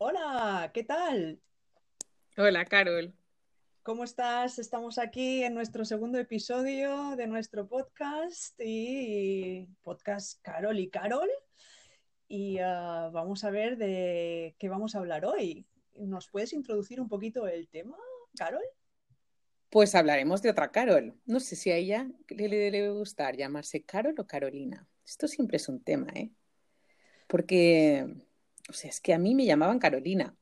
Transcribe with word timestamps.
Hola, 0.00 0.70
¿qué 0.72 0.84
tal? 0.84 1.40
Hola, 2.36 2.64
Carol. 2.66 3.12
¿Cómo 3.82 4.04
estás? 4.04 4.60
Estamos 4.60 4.96
aquí 4.96 5.42
en 5.42 5.54
nuestro 5.54 5.84
segundo 5.84 6.18
episodio 6.18 7.16
de 7.16 7.26
nuestro 7.26 7.66
podcast 7.66 8.54
y 8.64 9.66
podcast 9.82 10.40
Carol 10.40 10.78
y 10.78 10.88
Carol. 10.88 11.28
Y 12.28 12.58
ah, 12.58 13.10
vamos 13.12 13.42
a 13.42 13.50
ver 13.50 13.76
de 13.76 14.54
qué 14.60 14.68
vamos 14.68 14.94
a 14.94 14.98
hablar 14.98 15.24
hoy. 15.24 15.66
¿Nos 15.96 16.28
puedes 16.28 16.52
introducir 16.52 17.00
un 17.00 17.08
poquito 17.08 17.48
el 17.48 17.68
tema, 17.68 17.96
Carol? 18.36 18.62
Pues 19.68 19.96
hablaremos 19.96 20.42
de 20.42 20.50
otra 20.50 20.70
Carol. 20.70 21.18
No 21.26 21.40
sé 21.40 21.56
si 21.56 21.72
a 21.72 21.76
ella 21.76 22.08
le, 22.28 22.48
le 22.48 22.70
debe 22.70 22.90
gustar 22.90 23.36
llamarse 23.36 23.82
Carol 23.82 24.14
o 24.16 24.28
Carolina. 24.28 24.86
Esto 25.04 25.26
siempre 25.26 25.56
es 25.56 25.68
un 25.68 25.82
tema, 25.82 26.06
¿eh? 26.14 26.30
Porque, 27.26 28.06
o 28.68 28.72
sea, 28.72 28.90
es 28.90 29.00
que 29.00 29.14
a 29.14 29.18
mí 29.18 29.34
me 29.34 29.46
llamaban 29.46 29.78
Carolina. 29.78 30.36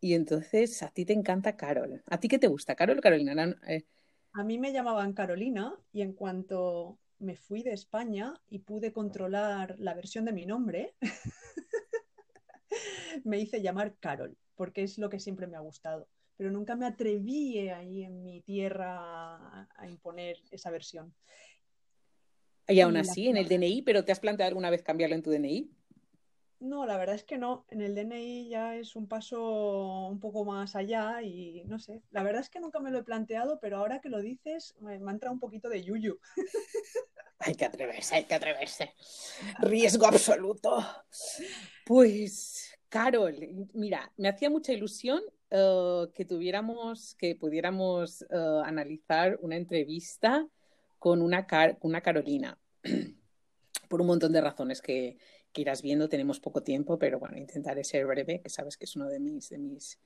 Y 0.00 0.14
entonces 0.14 0.82
a 0.82 0.88
ti 0.88 1.04
te 1.04 1.12
encanta 1.12 1.56
Carol. 1.56 2.02
¿A 2.06 2.18
ti 2.18 2.26
qué 2.26 2.38
te 2.38 2.48
gusta, 2.48 2.74
Carol 2.74 2.98
o 2.98 3.00
Carolina? 3.00 3.56
Eh, 3.68 3.84
A 4.32 4.42
mí 4.42 4.58
me 4.58 4.72
llamaban 4.72 5.12
Carolina 5.12 5.74
y 5.92 6.02
en 6.02 6.12
cuanto 6.12 6.98
me 7.20 7.36
fui 7.36 7.62
de 7.62 7.72
España 7.72 8.34
y 8.48 8.58
pude 8.58 8.92
controlar 8.92 9.76
la 9.78 9.94
versión 9.94 10.24
de 10.24 10.32
mi 10.32 10.44
nombre, 10.44 10.96
me 13.24 13.38
hice 13.38 13.62
llamar 13.62 13.94
Carol, 14.00 14.36
porque 14.56 14.82
es 14.82 14.98
lo 14.98 15.08
que 15.08 15.20
siempre 15.20 15.46
me 15.46 15.56
ha 15.56 15.60
gustado. 15.60 16.08
Pero 16.36 16.50
nunca 16.50 16.74
me 16.74 16.86
atreví 16.86 17.68
ahí 17.68 18.02
en 18.02 18.24
mi 18.24 18.40
tierra 18.40 19.68
a, 19.76 19.88
imponer 19.88 20.36
esa 20.50 20.72
versión. 20.72 21.14
y 22.66 22.80
aún 22.80 22.96
así, 22.96 23.28
en 23.28 23.36
el 23.36 23.46
DNI, 23.46 23.82
¿pero 23.82 24.04
te 24.04 24.10
has 24.10 24.18
planteado 24.18 24.48
alguna 24.48 24.70
vez 24.70 24.82
cambiarlo 24.82 25.14
en 25.14 25.22
tu 25.22 25.30
DNI? 25.30 25.70
No, 26.62 26.86
la 26.86 26.96
verdad 26.96 27.16
es 27.16 27.24
que 27.24 27.38
no. 27.38 27.66
En 27.70 27.80
el 27.80 27.96
DNI 27.96 28.48
ya 28.48 28.76
es 28.76 28.94
un 28.94 29.08
paso 29.08 30.06
un 30.06 30.20
poco 30.20 30.44
más 30.44 30.76
allá 30.76 31.20
y 31.20 31.64
no 31.66 31.80
sé. 31.80 32.02
La 32.12 32.22
verdad 32.22 32.40
es 32.40 32.50
que 32.50 32.60
nunca 32.60 32.78
me 32.78 32.92
lo 32.92 32.98
he 32.98 33.02
planteado, 33.02 33.58
pero 33.60 33.78
ahora 33.78 34.00
que 34.00 34.08
lo 34.08 34.20
dices, 34.20 34.76
me, 34.80 35.00
me 35.00 35.10
ha 35.10 35.14
entrado 35.14 35.34
un 35.34 35.40
poquito 35.40 35.68
de 35.68 35.82
yuyu. 35.82 36.20
Hay 37.40 37.56
que 37.56 37.64
atreverse, 37.64 38.14
hay 38.14 38.24
que 38.24 38.34
atreverse. 38.36 38.94
Riesgo 39.58 40.06
absoluto. 40.06 40.78
Pues, 41.84 42.78
Carol, 42.88 43.34
mira, 43.72 44.12
me 44.16 44.28
hacía 44.28 44.48
mucha 44.48 44.72
ilusión 44.72 45.20
eh, 45.50 46.06
que 46.14 46.24
tuviéramos, 46.24 47.16
que 47.16 47.34
pudiéramos 47.34 48.22
eh, 48.22 48.26
analizar 48.64 49.36
una 49.42 49.56
entrevista 49.56 50.46
con 51.00 51.20
una, 51.20 51.44
Car- 51.48 51.80
con 51.80 51.88
una 51.90 52.00
Carolina. 52.00 52.56
Por 53.88 54.00
un 54.00 54.06
montón 54.06 54.32
de 54.32 54.40
razones 54.40 54.80
que, 54.80 55.18
que 55.52 55.60
irás 55.60 55.82
viendo, 55.82 56.08
tenemos 56.08 56.40
poco 56.40 56.62
tiempo, 56.62 56.98
pero 56.98 57.18
bueno, 57.18 57.36
intentaré 57.36 57.84
ser 57.84 58.06
breve, 58.06 58.40
que 58.40 58.48
sabes 58.48 58.76
que 58.76 58.86
es 58.86 58.96
uno 58.96 59.08
de 59.08 59.20
mis, 59.20 59.50
de 59.50 59.58
mis, 59.58 59.98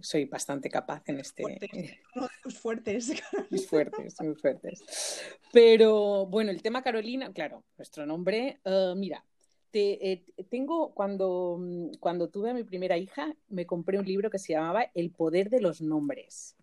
soy 0.00 0.24
bastante 0.24 0.68
capaz 0.68 1.02
en 1.06 1.20
este, 1.20 1.42
Fuertes. 1.42 1.98
Uno 2.14 2.26
de 2.26 2.32
tus 2.42 2.58
fuertes. 2.58 3.12
fuertes, 3.68 4.20
muy 4.20 4.34
fuertes. 4.34 5.22
Pero 5.52 6.26
bueno, 6.26 6.50
el 6.50 6.62
tema 6.62 6.82
Carolina, 6.82 7.32
claro, 7.32 7.64
nuestro 7.76 8.04
nombre, 8.04 8.60
eh, 8.64 8.94
mira, 8.96 9.24
te, 9.70 10.12
eh, 10.12 10.24
tengo 10.50 10.92
cuando, 10.94 11.60
cuando 12.00 12.28
tuve 12.28 12.50
a 12.50 12.54
mi 12.54 12.64
primera 12.64 12.96
hija, 12.96 13.34
me 13.48 13.66
compré 13.66 13.98
un 13.98 14.06
libro 14.06 14.30
que 14.30 14.38
se 14.38 14.52
llamaba 14.52 14.90
El 14.94 15.10
poder 15.10 15.50
de 15.50 15.60
los 15.60 15.80
nombres. 15.80 16.56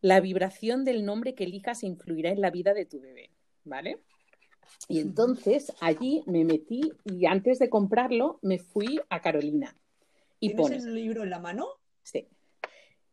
La 0.00 0.20
vibración 0.20 0.84
del 0.84 1.04
nombre 1.04 1.34
que 1.34 1.44
elijas 1.44 1.82
influirá 1.82 2.30
en 2.30 2.40
la 2.40 2.50
vida 2.50 2.74
de 2.74 2.86
tu 2.86 3.00
bebé, 3.00 3.30
¿vale? 3.64 3.98
Y 4.88 5.00
entonces 5.00 5.72
allí 5.80 6.22
me 6.26 6.44
metí 6.44 6.92
y 7.04 7.26
antes 7.26 7.58
de 7.58 7.70
comprarlo 7.70 8.38
me 8.42 8.58
fui 8.58 9.00
a 9.08 9.20
Carolina. 9.20 9.76
Y 10.40 10.48
¿Tienes 10.48 10.62
pone, 10.64 10.76
el 10.76 10.94
libro 10.94 11.22
en 11.22 11.30
la 11.30 11.38
mano? 11.38 11.66
sí, 12.02 12.28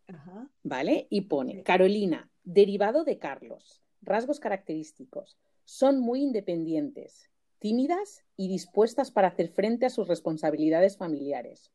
Ajá. 0.08 0.50
¿vale? 0.64 1.08
Y 1.10 1.22
pone. 1.22 1.62
Carolina, 1.64 2.30
derivado 2.44 3.04
de 3.04 3.20
Carlos, 3.20 3.82
rasgos 4.02 4.40
característicos, 4.40 5.38
son 5.66 6.00
muy 6.00 6.22
independientes, 6.22 7.30
tímidas 7.60 8.24
y 8.36 8.48
dispuestas 8.48 9.12
para 9.12 9.28
hacer 9.28 9.50
frente 9.50 9.86
a 9.86 9.90
sus 9.92 10.08
responsabilidades 10.08 10.98
familiares. 10.98 11.72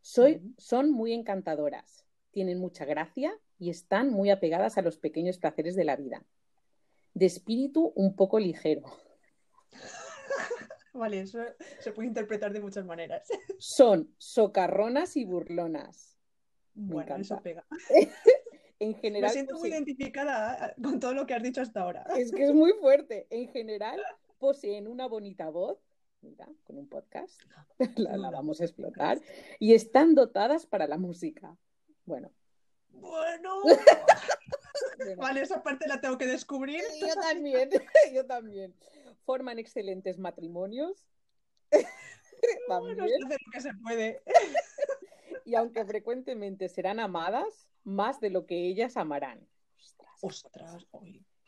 Soy, 0.00 0.40
son 0.56 0.90
muy 0.90 1.12
encantadoras, 1.12 2.06
tienen 2.30 2.58
mucha 2.58 2.84
gracia 2.84 3.38
y 3.58 3.70
están 3.70 4.10
muy 4.10 4.30
apegadas 4.30 4.78
a 4.78 4.82
los 4.82 4.96
pequeños 4.96 5.38
placeres 5.38 5.76
de 5.76 5.84
la 5.84 5.96
vida. 5.96 6.24
De 7.14 7.26
espíritu 7.26 7.92
un 7.96 8.14
poco 8.16 8.38
ligero. 8.38 8.82
Vale, 10.94 11.20
eso 11.20 11.38
se 11.80 11.92
puede 11.92 12.08
interpretar 12.08 12.52
de 12.52 12.60
muchas 12.60 12.84
maneras. 12.84 13.26
Son 13.58 14.14
socarronas 14.18 15.16
y 15.16 15.24
burlonas. 15.24 16.18
Me 16.74 16.94
Bueno, 16.94 17.16
eso 17.16 17.40
pega. 17.42 17.64
En 18.78 18.88
Me 18.90 18.98
general, 18.98 19.30
siento 19.30 19.54
muy 19.58 19.70
poseen- 19.70 19.74
identificada 19.74 20.66
eh, 20.66 20.74
con 20.82 20.98
todo 20.98 21.14
lo 21.14 21.24
que 21.24 21.34
has 21.34 21.42
dicho 21.42 21.60
hasta 21.60 21.82
ahora. 21.82 22.04
Es 22.16 22.32
que 22.32 22.42
es 22.42 22.52
muy 22.52 22.72
fuerte. 22.80 23.28
En 23.30 23.48
general, 23.52 24.02
poseen 24.40 24.88
una 24.88 25.06
bonita 25.06 25.50
voz, 25.50 25.78
mira, 26.20 26.48
con 26.64 26.78
un 26.78 26.88
podcast, 26.88 27.40
la, 27.96 28.16
la 28.16 28.30
vamos 28.32 28.60
a 28.60 28.64
explotar, 28.64 29.20
y 29.60 29.74
están 29.74 30.16
dotadas 30.16 30.66
para 30.66 30.88
la 30.88 30.98
música. 30.98 31.56
Bueno, 32.06 32.32
bueno, 32.90 33.62
vale, 35.16 35.42
esa 35.42 35.62
parte 35.62 35.86
la 35.88 36.00
tengo 36.00 36.18
que 36.18 36.26
descubrir. 36.26 36.82
yo 37.00 37.14
también, 37.20 37.70
yo 38.14 38.26
también. 38.26 38.74
Forman 39.24 39.58
excelentes 39.58 40.18
matrimonios. 40.18 41.06
También. 42.68 42.98
se 42.98 43.04
hace 43.04 43.36
lo 43.44 43.52
que 43.52 43.60
se 43.60 43.74
puede. 43.74 44.22
Y 45.44 45.56
aunque 45.56 45.84
frecuentemente 45.84 46.68
serán 46.68 47.00
amadas, 47.00 47.66
más 47.82 48.20
de 48.20 48.30
lo 48.30 48.46
que 48.46 48.66
ellas 48.68 48.96
amarán. 48.96 49.44
Ostras, 50.20 50.86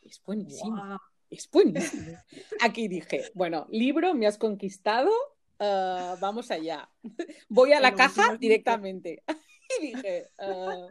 es 0.02 0.20
buenísimo. 0.24 1.00
Es 1.30 1.48
buenísimo. 1.48 2.18
Aquí 2.60 2.88
dije, 2.88 3.30
bueno, 3.34 3.66
libro, 3.70 4.12
me 4.14 4.26
has 4.26 4.36
conquistado, 4.36 5.12
ah, 5.60 6.16
vamos 6.20 6.50
allá. 6.50 6.90
Voy 7.48 7.72
a 7.72 7.80
la 7.80 7.94
caja 7.94 8.36
directamente. 8.36 9.22
Y 9.78 9.86
dije, 9.86 10.28
ah, 10.38 10.88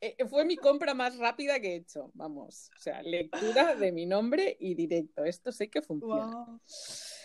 eh, 0.00 0.16
fue 0.28 0.44
mi 0.44 0.56
compra 0.56 0.94
más 0.94 1.16
rápida 1.18 1.60
que 1.60 1.72
he 1.72 1.76
hecho. 1.76 2.10
Vamos, 2.14 2.70
o 2.76 2.80
sea, 2.80 3.02
lectura 3.02 3.74
de 3.74 3.92
mi 3.92 4.06
nombre 4.06 4.56
y 4.60 4.74
directo. 4.74 5.24
Esto 5.24 5.52
sé 5.52 5.68
que 5.68 5.82
funciona. 5.82 6.58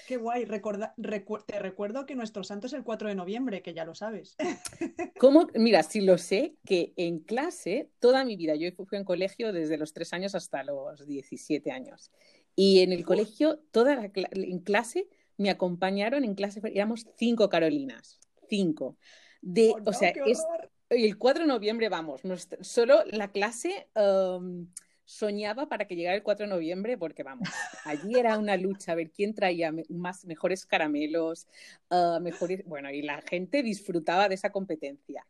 Qué 0.08 0.18
guay. 0.18 0.46
Recorda- 0.46 0.94
recu- 0.98 1.44
te 1.46 1.60
recuerdo 1.60 2.06
que 2.06 2.16
nuestro 2.16 2.44
santo 2.44 2.68
es 2.68 2.74
el 2.74 2.84
4 2.84 3.08
de 3.10 3.16
noviembre, 3.16 3.62
que 3.62 3.74
ya 3.74 3.86
lo 3.86 3.96
sabes. 3.96 4.36
¿Cómo? 5.20 5.48
Mira, 5.56 5.84
sí 5.84 6.02
lo 6.02 6.18
sé, 6.18 6.56
que 6.66 6.94
en 6.98 7.20
clase, 7.20 7.90
toda 8.00 8.26
mi 8.26 8.36
vida, 8.36 8.56
yo 8.56 8.70
fui 8.74 8.98
en 8.98 9.04
colegio 9.06 9.54
desde 9.54 9.78
los 9.78 9.94
3 9.94 10.12
años 10.14 10.36
hasta 10.36 10.64
los 10.64 11.06
17 11.08 11.72
años. 11.72 12.12
Y 12.56 12.82
en 12.82 12.92
el 12.92 13.06
colegio, 13.06 13.60
toda 13.72 13.96
la 13.96 14.12
en 14.14 14.60
clase, 14.60 15.08
me 15.38 15.50
acompañaron 15.50 16.24
en 16.26 16.36
clase, 16.36 16.62
éramos 16.74 17.08
cinco 17.18 17.48
Carolinas, 17.50 18.20
cinco. 18.50 18.98
De, 19.42 19.74
Oh, 19.76 19.80
o 19.90 19.94
sea, 19.94 20.10
es. 20.26 20.44
El 20.92 21.18
4 21.18 21.44
de 21.44 21.48
noviembre, 21.48 21.90
vamos, 21.90 22.24
nuestra- 22.26 22.64
solo 22.64 23.04
la 23.06 23.32
clase 23.32 23.88
um, 23.96 24.68
soñaba 25.06 25.68
para 25.68 25.86
que 25.88 25.96
llegara 25.96 26.16
el 26.16 26.24
4 26.24 26.46
de 26.46 26.50
noviembre, 26.54 26.98
porque 26.98 27.24
vamos, 27.24 27.50
allí 27.86 28.18
era 28.18 28.38
una 28.38 28.56
lucha 28.58 28.92
a 28.92 28.96
ver 28.96 29.10
quién 29.12 29.34
traía 29.34 29.72
me- 29.72 29.84
más, 29.90 30.26
mejores 30.26 30.66
caramelos, 30.66 31.48
ah, 31.90 32.20
mejores, 32.22 32.64
bueno, 32.66 32.92
y 32.92 33.02
la 33.02 33.22
gente 33.22 33.64
disfrutaba 33.64 34.28
de 34.30 34.36
esa 34.36 34.52
competencia. 34.52 35.26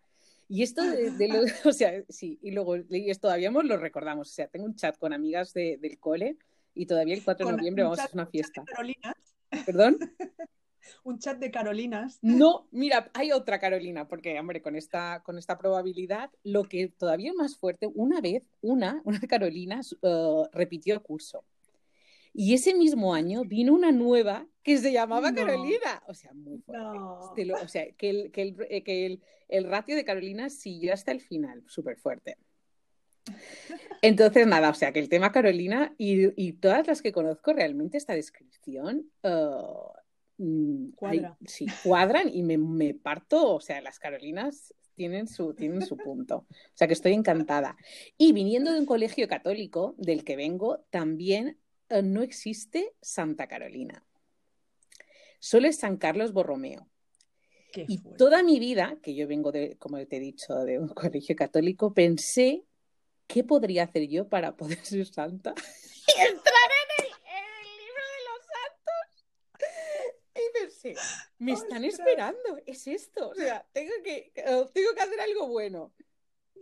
Y 0.49 0.63
esto 0.63 0.83
de, 0.83 1.11
de 1.11 1.27
lo- 1.29 1.41
o 1.69 1.73
sea, 1.73 2.03
sí, 2.09 2.37
y 2.41 2.51
luego 2.51 2.75
y 2.77 3.09
esto 3.09 3.27
todavía 3.27 3.51
lo 3.51 3.77
recordamos, 3.77 4.29
o 4.29 4.33
sea, 4.33 4.47
tengo 4.47 4.65
un 4.65 4.75
chat 4.75 4.97
con 4.97 5.13
amigas 5.13 5.53
de- 5.53 5.77
del 5.77 5.97
cole 5.99 6.37
y 6.75 6.85
todavía 6.85 7.15
el 7.15 7.23
4 7.23 7.45
de 7.47 7.53
noviembre 7.53 7.83
vamos 7.83 7.99
a 7.99 8.03
hacer 8.05 8.15
una 8.15 8.25
fiesta. 8.27 8.61
de 8.61 8.67
Carolinas, 8.71 9.15
¿Perdón? 9.65 9.97
un 11.03 11.19
chat 11.19 11.37
de 11.39 11.51
Carolinas. 11.51 12.19
No, 12.21 12.67
mira, 12.71 13.09
hay 13.13 13.31
otra 13.31 13.59
Carolina, 13.59 14.07
porque, 14.07 14.39
hombre, 14.39 14.61
con 14.61 14.75
esta, 14.75 15.21
con 15.23 15.37
esta 15.37 15.57
probabilidad, 15.57 16.29
lo 16.43 16.63
que 16.63 16.87
todavía 16.87 17.31
es 17.31 17.35
más 17.35 17.57
fuerte, 17.57 17.87
una 17.87 18.21
vez, 18.21 18.43
una, 18.61 19.01
una 19.05 19.19
Carolina 19.21 19.81
eh, 20.01 20.43
repitió 20.51 20.93
el 20.93 21.01
curso. 21.01 21.43
Y 22.33 22.53
ese 22.53 22.73
mismo 22.73 23.13
año 23.13 23.43
vino 23.43 23.73
una 23.73 23.91
nueva 23.91 24.47
que 24.63 24.77
se 24.77 24.93
llamaba 24.93 25.31
No. 25.31 25.35
Carolina. 25.35 26.01
O 26.07 26.13
sea, 26.13 26.31
muy 26.33 26.59
fuerte. 26.59 26.83
No. 26.83 27.33
Lo- 27.35 27.61
o 27.61 27.67
sea, 27.67 27.91
que, 27.91 28.09
el, 28.09 28.31
que, 28.31 28.41
el, 28.43 28.55
eh, 28.69 28.83
que 28.83 29.05
el, 29.05 29.21
el 29.49 29.65
ratio 29.65 29.97
de 29.97 30.05
Carolina 30.05 30.49
siguió 30.49 30.93
hasta 30.93 31.11
el 31.11 31.19
final, 31.19 31.61
súper 31.67 31.97
fuerte. 31.97 32.37
Entonces, 34.01 34.47
nada, 34.47 34.69
o 34.69 34.73
sea, 34.73 34.91
que 34.91 34.99
el 34.99 35.09
tema 35.09 35.31
Carolina 35.31 35.93
y, 35.97 36.41
y 36.41 36.53
todas 36.53 36.87
las 36.87 37.01
que 37.01 37.11
conozco 37.11 37.53
realmente 37.53 37.97
esta 37.97 38.13
descripción 38.13 39.11
eh, 39.23 39.51
mm, 40.41 40.85
hay- 40.85 41.19
Cuadra. 41.19 41.37
sí, 41.45 41.65
cuadran 41.83 42.29
y 42.33 42.43
me, 42.43 42.57
me 42.57 42.93
parto, 42.93 43.55
o 43.55 43.59
sea, 43.61 43.81
las 43.81 43.99
Carolinas 43.99 44.73
tienen 44.95 45.27
su, 45.27 45.53
tienen 45.53 45.81
su 45.85 45.97
punto. 45.97 46.45
O 46.49 46.55
sea, 46.75 46.87
que 46.87 46.93
estoy 46.93 47.13
encantada. 47.13 47.75
Y 48.17 48.33
viniendo 48.33 48.71
de 48.71 48.79
un 48.79 48.85
colegio 48.85 49.27
católico 49.27 49.95
del 49.97 50.23
que 50.23 50.35
vengo, 50.35 50.85
también 50.89 51.57
eh, 51.89 52.01
no 52.03 52.21
existe 52.21 52.93
Santa 53.01 53.47
Carolina. 53.47 54.05
Solo 55.39 55.67
es 55.67 55.77
San 55.77 55.97
Carlos 55.97 56.33
Borromeo. 56.33 56.87
Qué 57.71 57.85
Y 57.87 57.97
fuerte. 57.99 58.17
toda 58.17 58.43
mi 58.43 58.59
vida, 58.59 58.97
que 59.01 59.15
yo 59.15 59.27
vengo 59.27 59.51
de, 59.51 59.77
como 59.77 59.97
te 60.05 60.17
he 60.17 60.19
dicho, 60.19 60.53
de 60.65 60.77
un 60.77 60.89
colegio 60.93 61.35
católico, 61.35 61.93
pensé 61.93 62.65
qué 63.27 63.43
podría 63.43 63.83
hacer 63.83 64.07
yo 64.09 64.27
para 64.27 64.55
poder 64.57 64.83
ser 64.85 65.05
santa 65.07 65.53
y 66.07 66.19
entrar 66.21 66.69
en 66.83 67.05
el, 67.05 67.11
en 67.11 67.45
el 67.57 67.77
libro 67.79 68.03
de 68.13 68.21
los 68.27 68.41
santos. 68.53 69.25
Pensé, 70.81 70.95
me 71.39 71.51
están 71.53 71.83
Ostras. 71.83 71.99
esperando, 71.99 72.57
es 72.65 72.87
esto. 72.87 73.29
O 73.29 73.35
sea, 73.35 73.65
tengo 73.73 73.91
que, 74.03 74.31
eh, 74.35 74.65
tengo 74.73 74.93
que 74.95 75.01
hacer 75.01 75.19
algo 75.21 75.47
bueno. 75.47 75.93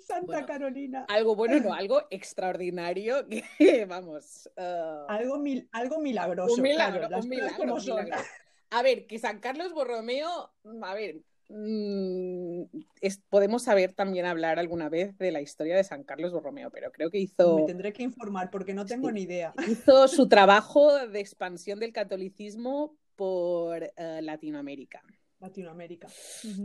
Santa 0.01 0.25
Bueno. 0.25 0.47
Carolina. 0.47 1.05
Algo 1.09 1.35
bueno, 1.35 1.59
no, 1.59 1.73
algo 1.73 2.01
extraordinario 2.09 3.27
que, 3.27 3.85
vamos. 3.85 4.49
eh, 4.55 5.05
Algo, 5.09 5.37
mil- 5.37 5.67
algo 5.71 5.99
milagroso. 5.99 6.53
un 6.55 6.61
milagro, 6.61 7.07
claro, 7.07 7.23
un 7.23 7.29
milagro, 7.29 7.57
como 7.57 7.73
un 7.75 7.81
son. 7.81 8.03
milagro. 8.05 8.25
A 8.71 8.81
ver, 8.83 9.07
que 9.07 9.19
San 9.19 9.39
Carlos 9.39 9.73
Borromeo, 9.73 10.51
a 10.83 10.93
ver, 10.93 11.21
mm, 11.49 12.63
es- 13.01 13.19
podemos 13.29 13.63
saber 13.63 13.93
también 13.93 14.25
hablar 14.25 14.59
alguna 14.59 14.89
vez 14.89 15.17
de 15.17 15.31
la 15.31 15.41
historia 15.41 15.75
de 15.75 15.83
San 15.83 16.03
Carlos 16.03 16.31
Borromeo, 16.31 16.69
pero 16.69 16.91
creo 16.91 17.09
que 17.09 17.17
Me 17.17 17.23
hizo, 17.23 17.63
tendré 17.65 17.91
que 17.93 18.03
informar 18.03 18.51
porque 18.51 18.73
no 18.73 18.85
tengo 18.85 19.07
Sí. 19.09 19.13
ni 19.15 19.21
idea. 19.23 19.53
hizo 19.67 20.07
su 20.07 20.27
trabajo 20.29 21.07
de 21.07 21.19
expansión 21.19 21.79
del 21.79 21.91
catolicismo 21.93 22.95
por 23.19 23.83
eh, 23.83 24.21
Latinoamérica, 24.21 25.03
Latinoamérica. 25.41 26.07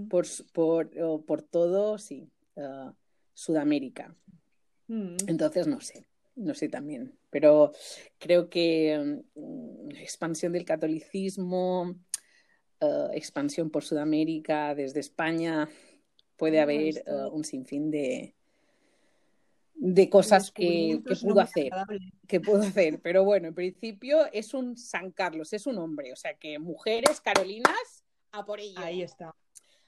Por, 0.09 0.25
por, 0.53 1.25
por 1.25 1.43
todo, 1.43 1.99
sí, 1.99 2.31
eh, 2.55 2.91
Sudamérica. 3.33 4.15
Mm. 4.87 5.17
Entonces, 5.27 5.67
no 5.67 5.81
sé, 5.81 6.07
no 6.37 6.55
sé 6.55 6.69
también, 6.69 7.19
pero 7.29 7.73
creo 8.21 8.49
que 8.49 9.21
mm, 9.35 9.97
expansión 9.97 10.53
del 10.53 10.65
catolicismo, 10.65 11.97
eh, 12.81 13.09
expansión 13.15 13.69
por 13.69 13.83
Sudamérica, 13.83 14.77
desde 14.77 15.01
España, 15.01 15.69
puede 16.37 16.61
haber 16.61 17.03
un 17.33 17.43
sinfín 17.43 17.91
de, 17.91 18.37
de 19.87 20.09
cosas 20.09 20.51
que, 20.51 21.03
pudo 21.21 21.41
hacer, 21.41 21.71
que 22.27 22.41
pudo 22.41 22.63
hacer. 22.63 23.01
Pero 23.03 23.23
bueno, 23.23 23.49
en 23.49 23.55
principio 23.55 24.25
es 24.33 24.55
un 24.55 24.79
San 24.79 25.11
Carlos, 25.11 25.53
es 25.53 25.67
un 25.67 25.77
hombre, 25.77 26.11
o 26.11 26.17
sea 26.17 26.35
que 26.39 26.59
mujeres, 26.59 27.21
Carolinas, 27.21 28.03
a 28.33 28.47
por 28.47 28.61
ello. 28.61 28.79
Ahí 28.79 29.03
está. 29.03 29.35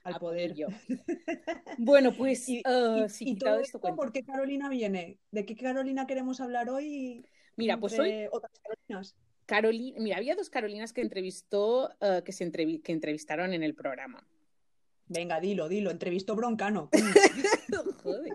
Al 0.05 0.15
a 0.15 0.19
por 0.19 0.31
poder. 0.33 0.53
ello. 0.53 0.69
Bueno, 1.79 2.13
pues 2.17 2.47
Y, 2.49 2.59
eh, 2.59 3.05
y- 3.07 3.09
sí, 3.09 3.25
y 3.31 3.37
todo 3.39 3.59
esto. 3.59 3.81
¿por 3.81 4.13
qué 4.13 4.23
Carolina 4.23 4.69
viene? 4.69 5.19
¿De 5.31 5.47
qué 5.47 5.57
Carolina 5.57 6.07
queremos 6.07 6.41
hablar 6.41 6.69
hoy? 6.69 7.25
Mira, 7.57 7.81
pues 7.81 7.99
hoy 7.99 8.27
otras 8.31 8.53
Carolinas. 8.63 9.17
Carolina, 9.47 9.97
mira, 10.01 10.17
había 10.19 10.35
dos 10.37 10.51
Carolinas 10.51 10.93
que 10.93 11.01
entrevistó, 11.01 11.91
eh, 12.03 12.21
que 12.25 12.33
se 12.33 12.45
entrevi- 12.51 12.83
que 12.83 12.93
entrevistaron 12.93 13.55
en 13.55 13.63
el 13.63 13.75
programa. 13.75 14.29
Venga, 15.09 15.41
dilo, 15.41 15.69
dilo. 15.69 15.91
Entrevistó 15.91 16.35
Broncano. 16.35 16.91
Joder. 18.03 18.33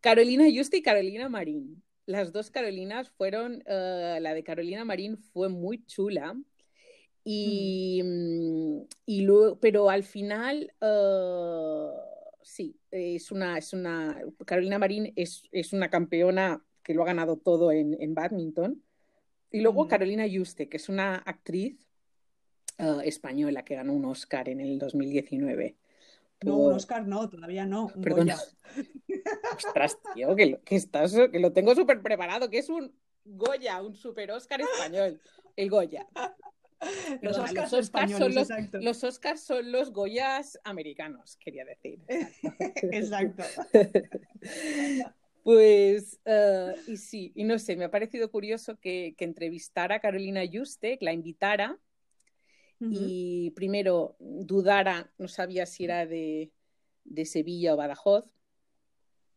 Carolina 0.00 0.48
Yuste 0.48 0.78
y 0.78 0.82
Carolina 0.82 1.28
Marín. 1.28 1.82
Las 2.04 2.32
dos 2.32 2.50
Carolinas 2.50 3.10
fueron, 3.10 3.62
eh, 3.66 4.18
la 4.20 4.34
de 4.34 4.44
Carolina 4.44 4.84
Marín 4.84 5.18
fue 5.18 5.48
muy 5.48 5.84
chula. 5.86 6.36
Y, 7.24 8.00
mm, 8.04 8.80
y 9.06 9.22
luego, 9.22 9.58
pero 9.58 9.90
al 9.90 10.04
final, 10.04 10.72
eh, 10.80 11.88
sí, 12.42 12.78
es 12.90 13.32
una, 13.32 13.58
es 13.58 13.72
una, 13.72 14.22
Carolina 14.44 14.78
Marín 14.78 15.12
es, 15.16 15.42
es 15.50 15.72
una 15.72 15.90
campeona 15.90 16.64
que 16.84 16.94
lo 16.94 17.02
ha 17.02 17.06
ganado 17.06 17.36
todo 17.36 17.72
en, 17.72 18.00
en 18.00 18.14
badminton. 18.14 18.82
Y 19.50 19.60
luego 19.60 19.86
Mm. 19.86 19.88
Carolina 19.88 20.26
Yuste, 20.26 20.68
que 20.68 20.76
es 20.76 20.88
una 20.88 21.16
actriz 21.16 21.85
eh, 22.78 22.96
española 23.04 23.64
que 23.64 23.74
ganó 23.74 23.92
un 23.94 24.04
Oscar 24.04 24.48
en 24.48 24.60
el 24.60 24.78
2019. 24.78 25.76
No, 26.42 26.56
por- 26.56 26.68
un 26.68 26.72
Oscar 26.74 27.06
no, 27.06 27.28
todavía 27.28 27.64
no. 27.66 27.90
un. 27.94 28.02
Goya. 28.02 28.36
Ostras, 29.56 29.98
tío, 30.14 30.36
que 30.36 30.46
lo, 30.46 30.62
que 30.62 30.76
estás, 30.76 31.14
que 31.32 31.40
lo 31.40 31.52
tengo 31.52 31.74
súper 31.74 32.02
preparado, 32.02 32.50
que 32.50 32.58
es 32.58 32.68
un 32.68 32.92
Goya, 33.24 33.82
un 33.82 33.94
super 33.94 34.30
Oscar 34.30 34.60
español. 34.60 35.20
El 35.56 35.70
Goya. 35.70 36.06
Los 37.22 37.38
Oscars 37.38 37.70
son 37.70 38.34
los, 38.34 38.48
los 38.72 39.04
Oscars 39.04 39.40
son 39.40 39.72
los 39.72 39.92
Goyas 39.92 40.60
americanos, 40.62 41.36
quería 41.36 41.64
decir. 41.64 42.00
Exacto. 42.92 43.42
Pues, 45.46 46.18
eh, 46.24 46.74
y 46.88 46.96
sí, 46.96 47.30
y 47.36 47.44
no 47.44 47.60
sé, 47.60 47.76
me 47.76 47.84
ha 47.84 47.90
parecido 47.92 48.32
curioso 48.32 48.80
que, 48.80 49.14
que 49.16 49.24
entrevistara 49.24 49.94
a 49.94 50.00
Carolina 50.00 50.42
Yuste, 50.42 50.98
que 50.98 51.04
la 51.04 51.12
invitara, 51.12 51.78
Y 52.78 53.50
primero 53.52 54.16
dudara, 54.20 55.10
no 55.18 55.28
sabía 55.28 55.66
si 55.66 55.84
era 55.84 56.06
de, 56.06 56.52
de 57.04 57.24
Sevilla 57.24 57.74
o 57.74 57.76
Badajoz. 57.76 58.30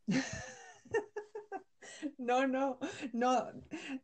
No, 2.16 2.46
no, 2.46 2.78
no, 3.12 3.46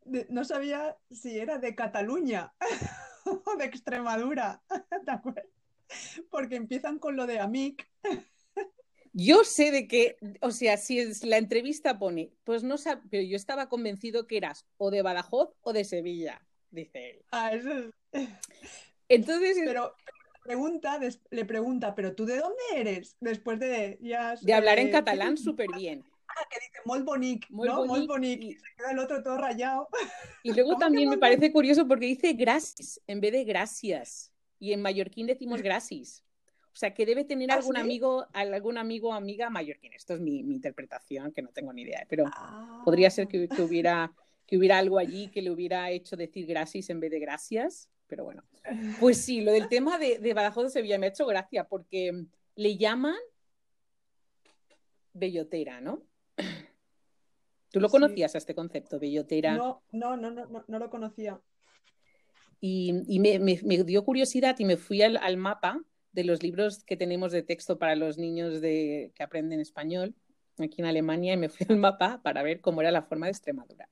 de- 0.05 0.27
no 0.29 0.45
sabía 0.45 0.99
si 1.11 1.39
era 1.39 1.59
de 1.59 1.75
Cataluña 1.75 2.53
o 3.25 3.57
de 3.57 3.65
Extremadura, 3.65 4.63
¿te 5.05 5.11
acuerdas? 5.11 5.47
Porque 6.31 6.57
empiezan 6.57 6.99
con 6.99 7.17
lo 7.17 7.27
de 7.27 7.39
Amic. 7.41 7.89
Yo 9.13 9.45
sé 9.45 9.71
de 9.71 9.89
que, 9.89 10.19
o 10.43 10.51
sea, 10.51 10.77
si 10.77 10.99
es, 10.99 11.25
la 11.25 11.39
entrevista 11.39 11.99
pone, 11.99 12.33
pues 12.45 12.63
no 12.65 12.77
sé, 12.77 12.99
pero 13.11 13.23
yo 13.23 13.37
estaba 13.37 13.69
convencido 13.69 14.27
que 14.27 14.37
eras 14.37 14.67
o 14.77 14.91
de 14.91 15.01
Badajoz 15.01 15.55
o 15.63 15.73
de 15.73 15.85
Sevilla, 15.85 16.43
dice 16.71 17.11
él. 17.11 17.25
Ah, 17.31 17.53
eso 17.55 17.71
es- 18.13 18.29
Entonces, 19.09 19.57
Pero 19.65 19.93
pregunta, 20.43 20.99
le 21.31 21.45
pregunta, 21.45 21.95
¿pero 21.95 22.15
tú 22.15 22.25
de 22.27 22.39
dónde 22.39 22.57
eres? 22.75 23.17
Después 23.21 23.59
de 23.59 23.99
ya 24.01 24.35
de 24.41 24.55
hablar 24.55 24.79
en 24.79 24.89
eh, 24.89 24.91
catalán 24.91 25.37
súper 25.37 25.69
bien. 25.77 26.03
que 26.51 26.61
dice 26.61 26.79
molt 26.85 27.05
bonic, 27.05 27.47
Molt 27.51 27.71
¿no? 27.71 27.87
Molt 27.87 28.07
bonic 28.07 28.43
y- 28.43 28.47
Y 28.51 28.55
se 28.55 28.67
queda 28.77 28.91
el 28.93 28.99
otro 28.99 29.23
todo 29.23 29.39
rayado. 29.39 29.89
Y 30.45 30.53
luego 30.53 30.71
¿Cómo 30.71 30.79
que 30.79 30.85
también 30.85 31.09
me 31.09 31.19
parece 31.19 31.51
curioso 31.53 31.89
porque 31.89 32.07
dice 32.07 32.33
gracias 32.35 33.01
en 33.07 33.21
vez 33.21 33.33
de 33.33 33.45
gracias. 33.45 34.33
Y 34.59 34.73
en 34.73 34.81
mallorquín 34.83 35.27
decimos 35.27 35.61
gracias. 35.63 36.23
O 36.73 36.79
sea, 36.79 36.93
que 36.95 37.07
debe 37.07 37.25
tener 37.25 37.51
¿Ah, 37.51 37.55
algún 37.55 37.75
sí? 37.77 37.81
amigo, 37.81 38.27
algún 38.35 38.77
amigo 38.79 39.09
o 39.09 39.13
amiga 39.15 39.49
mallorquín. 39.51 39.93
Esto 39.95 40.15
es 40.15 40.21
mi, 40.21 40.43
mi 40.45 40.55
interpretación, 40.55 41.33
que 41.33 41.41
no 41.43 41.49
tengo 41.49 41.73
ni 41.73 41.83
idea. 41.83 42.05
Pero 42.09 42.25
Ah. 42.27 42.83
podría 42.85 43.11
ser 43.11 43.29
que, 43.29 43.49
que 43.49 43.63
hubiera, 43.63 44.13
que 44.47 44.57
hubiera 44.59 44.79
algo 44.79 44.99
allí 44.99 45.29
que 45.29 45.41
le 45.43 45.51
hubiera 45.51 45.91
hecho 45.91 46.17
decir 46.17 46.47
gracias 46.47 46.91
en 46.91 47.01
vez 47.01 47.11
de 47.11 47.19
gracias. 47.19 47.89
Pero 48.07 48.25
bueno. 48.25 48.43
Pues 49.01 49.19
sí, 49.21 49.41
lo 49.41 49.53
del 49.53 49.69
tema 49.69 49.99
de, 49.99 50.19
de 50.19 50.35
Badajoz 50.35 50.65
de 50.65 50.71
Sevilla 50.71 50.99
me 50.99 51.07
ha 51.07 51.11
hecho 51.11 51.27
gracia 51.27 51.65
porque 51.69 52.25
le 52.55 52.77
llaman 52.77 53.17
bellotera, 55.13 55.81
¿no? 55.81 56.03
¿Tú 57.71 57.81
lo 57.81 57.89
Sí. 57.89 57.93
conocías 57.93 58.35
a 58.35 58.39
este 58.39 58.55
concepto, 58.55 58.99
bellotera? 58.99 59.55
No, 59.57 59.83
no, 59.93 60.17
no, 60.17 60.31
no, 60.31 60.47
no, 60.47 60.65
no 60.67 60.79
lo 60.79 60.91
conocía. 60.91 61.41
Y, 62.61 63.03
y 63.07 63.19
me, 63.21 63.39
me- 63.39 63.61
me 63.65 63.85
dio 63.85 64.05
curiosidad 64.05 64.57
y 64.59 64.65
me 64.65 64.77
fui 64.77 65.03
al, 65.03 65.17
al 65.19 65.37
mapa 65.37 65.83
de 66.13 66.25
los 66.25 66.43
libros 66.43 66.85
que 66.85 66.97
tenemos 66.97 67.33
de 67.33 67.43
texto 67.43 67.79
para 67.79 67.95
los 67.97 68.17
niños 68.19 68.61
de, 68.61 69.13
que 69.15 69.23
aprenden 69.23 69.61
español 69.61 70.15
aquí 70.59 70.81
en 70.81 70.87
Alemania 70.87 71.35
y 71.35 71.37
me 71.37 71.49
fui 71.51 71.67
al 71.69 71.77
mapa 71.77 72.23
para 72.23 72.43
ver 72.43 72.61
cómo 72.63 72.81
era 72.81 72.91
la 72.91 73.03
forma 73.03 73.27
de 73.27 73.33
Extremadura. 73.33 73.89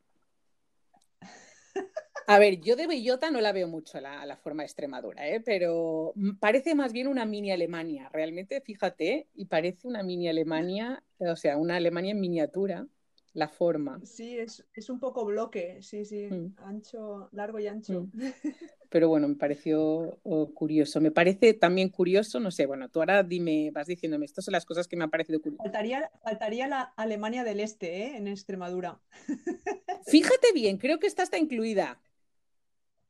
A 2.26 2.38
ver, 2.38 2.60
yo 2.60 2.74
de 2.76 2.86
bellota 2.86 3.30
no 3.30 3.40
la 3.40 3.52
veo 3.52 3.68
mucho 3.68 4.00
la, 4.00 4.24
la 4.24 4.36
forma 4.36 4.62
de 4.62 4.66
Extremadura, 4.66 5.28
¿eh? 5.28 5.40
pero 5.40 6.12
m- 6.16 6.34
parece 6.40 6.74
más 6.74 6.92
bien 6.92 7.06
una 7.06 7.26
mini 7.26 7.52
Alemania. 7.52 8.08
Realmente, 8.12 8.60
fíjate, 8.62 9.28
y 9.34 9.44
parece 9.44 9.86
una 9.88 10.02
mini 10.02 10.28
Alemania, 10.28 11.02
o 11.18 11.36
sea, 11.36 11.58
una 11.58 11.76
Alemania 11.76 12.12
en 12.12 12.20
miniatura, 12.20 12.86
la 13.34 13.48
forma. 13.48 14.00
Sí, 14.04 14.38
es, 14.38 14.64
es 14.74 14.88
un 14.88 15.00
poco 15.00 15.24
bloque, 15.26 15.82
sí, 15.82 16.04
sí, 16.04 16.28
Mm. 16.30 16.54
ancho, 16.64 17.28
largo 17.32 17.58
y 17.58 17.66
ancho. 17.66 18.08
Pero 18.90 19.08
bueno, 19.08 19.26
me 19.28 19.34
pareció 19.34 20.18
oh, 20.22 20.50
curioso. 20.54 21.00
Me 21.00 21.10
parece 21.10 21.52
también 21.54 21.88
curioso, 21.88 22.38
no 22.38 22.50
sé, 22.50 22.64
bueno, 22.66 22.88
tú 22.88 23.00
ahora 23.00 23.22
dime, 23.24 23.70
vas 23.72 23.86
diciéndome, 23.88 24.24
estas 24.24 24.44
son 24.44 24.52
las 24.52 24.64
cosas 24.64 24.86
que 24.86 24.96
me 24.96 25.04
han 25.04 25.10
parecido 25.10 25.40
curiosas. 25.40 25.64
Faltaría, 25.64 26.10
faltaría 26.22 26.68
la 26.68 26.80
Alemania 26.96 27.44
del 27.44 27.60
Este, 27.60 28.04
¿eh? 28.04 28.16
En 28.16 28.28
Extremadura. 28.28 29.00
Fíjate 30.06 30.52
bien, 30.52 30.78
creo 30.78 30.98
que 30.98 31.06
esta 31.06 31.22
está 31.22 31.38
incluida. 31.38 31.98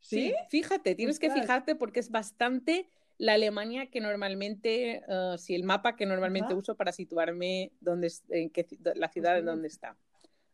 ¿Sí? 0.09 0.35
fíjate, 0.51 0.95
tienes 0.95 1.19
que 1.19 1.29
fijarte 1.43 1.75
porque 1.75 2.01
es 2.01 2.11
bastante 2.11 2.89
la 3.17 3.35
Alemania 3.35 3.87
que 3.91 4.01
normalmente, 4.01 5.03
eh, 5.09 5.35
sí, 5.39 5.55
el 5.55 5.63
mapa 5.65 5.97
que 5.97 6.05
normalmente 6.07 6.53
uso 6.55 6.77
para 6.77 6.93
situarme 6.93 7.73
donde, 7.81 8.09
es- 8.09 8.23
en 8.29 8.51
qué 8.51 8.67
la 8.97 9.09
ciudad 9.09 9.39
en 9.39 9.47
donde 9.47 9.69
está. 9.69 9.97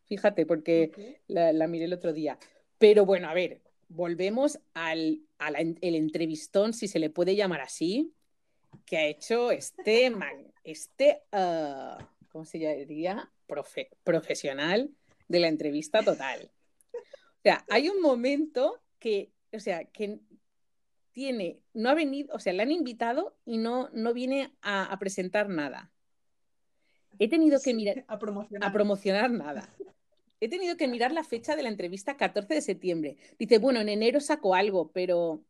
Fíjate, 0.04 0.46
porque 0.46 0.90
la, 1.26 1.52
la 1.52 1.66
miré 1.66 1.86
el 1.86 1.92
otro 1.92 2.12
día. 2.12 2.38
Pero 2.78 3.04
bueno, 3.06 3.28
a 3.28 3.34
ver, 3.34 3.60
volvemos 3.88 4.58
al 4.74 5.22
el 5.38 5.94
entrevistón, 5.94 6.72
si 6.74 6.86
se 6.86 6.98
le 6.98 7.10
puede 7.10 7.34
llamar 7.34 7.60
así, 7.60 8.12
que 8.84 8.98
ha 8.98 9.06
hecho 9.06 9.50
este, 9.50 10.10
man- 10.10 10.52
este 10.64 11.22
ah, 11.32 11.98
¿cómo 12.30 12.44
se 12.44 12.58
diría? 12.58 13.30
Profe- 13.48 13.88
profesional 14.04 14.90
de 15.28 15.40
la 15.40 15.48
entrevista 15.48 16.02
total. 16.04 16.50
O 16.92 17.42
sea, 17.42 17.64
hay 17.68 17.88
un 17.88 18.00
momento 18.02 18.80
que, 18.98 19.30
o 19.52 19.60
sea, 19.60 19.84
que 19.84 20.20
tiene, 21.12 21.60
no 21.74 21.90
ha 21.90 21.94
venido, 21.94 22.34
o 22.34 22.38
sea, 22.38 22.52
le 22.52 22.62
han 22.62 22.70
invitado 22.70 23.36
y 23.44 23.58
no, 23.58 23.88
no 23.92 24.12
viene 24.14 24.52
a, 24.62 24.84
a 24.84 24.98
presentar 24.98 25.48
nada. 25.48 25.90
He 27.18 27.28
tenido 27.28 27.60
que 27.60 27.74
mirar 27.74 28.04
a 28.08 28.18
promocionar. 28.18 28.68
a 28.68 28.72
promocionar 28.72 29.30
nada. 29.30 29.68
He 30.40 30.48
tenido 30.48 30.76
que 30.76 30.88
mirar 30.88 31.12
la 31.12 31.22
fecha 31.24 31.54
de 31.54 31.62
la 31.62 31.68
entrevista 31.68 32.16
14 32.16 32.54
de 32.54 32.62
septiembre. 32.62 33.16
Dice, 33.38 33.58
bueno, 33.58 33.80
en 33.80 33.90
enero 33.90 34.20
saco 34.20 34.54
algo, 34.54 34.90
pero 34.90 35.44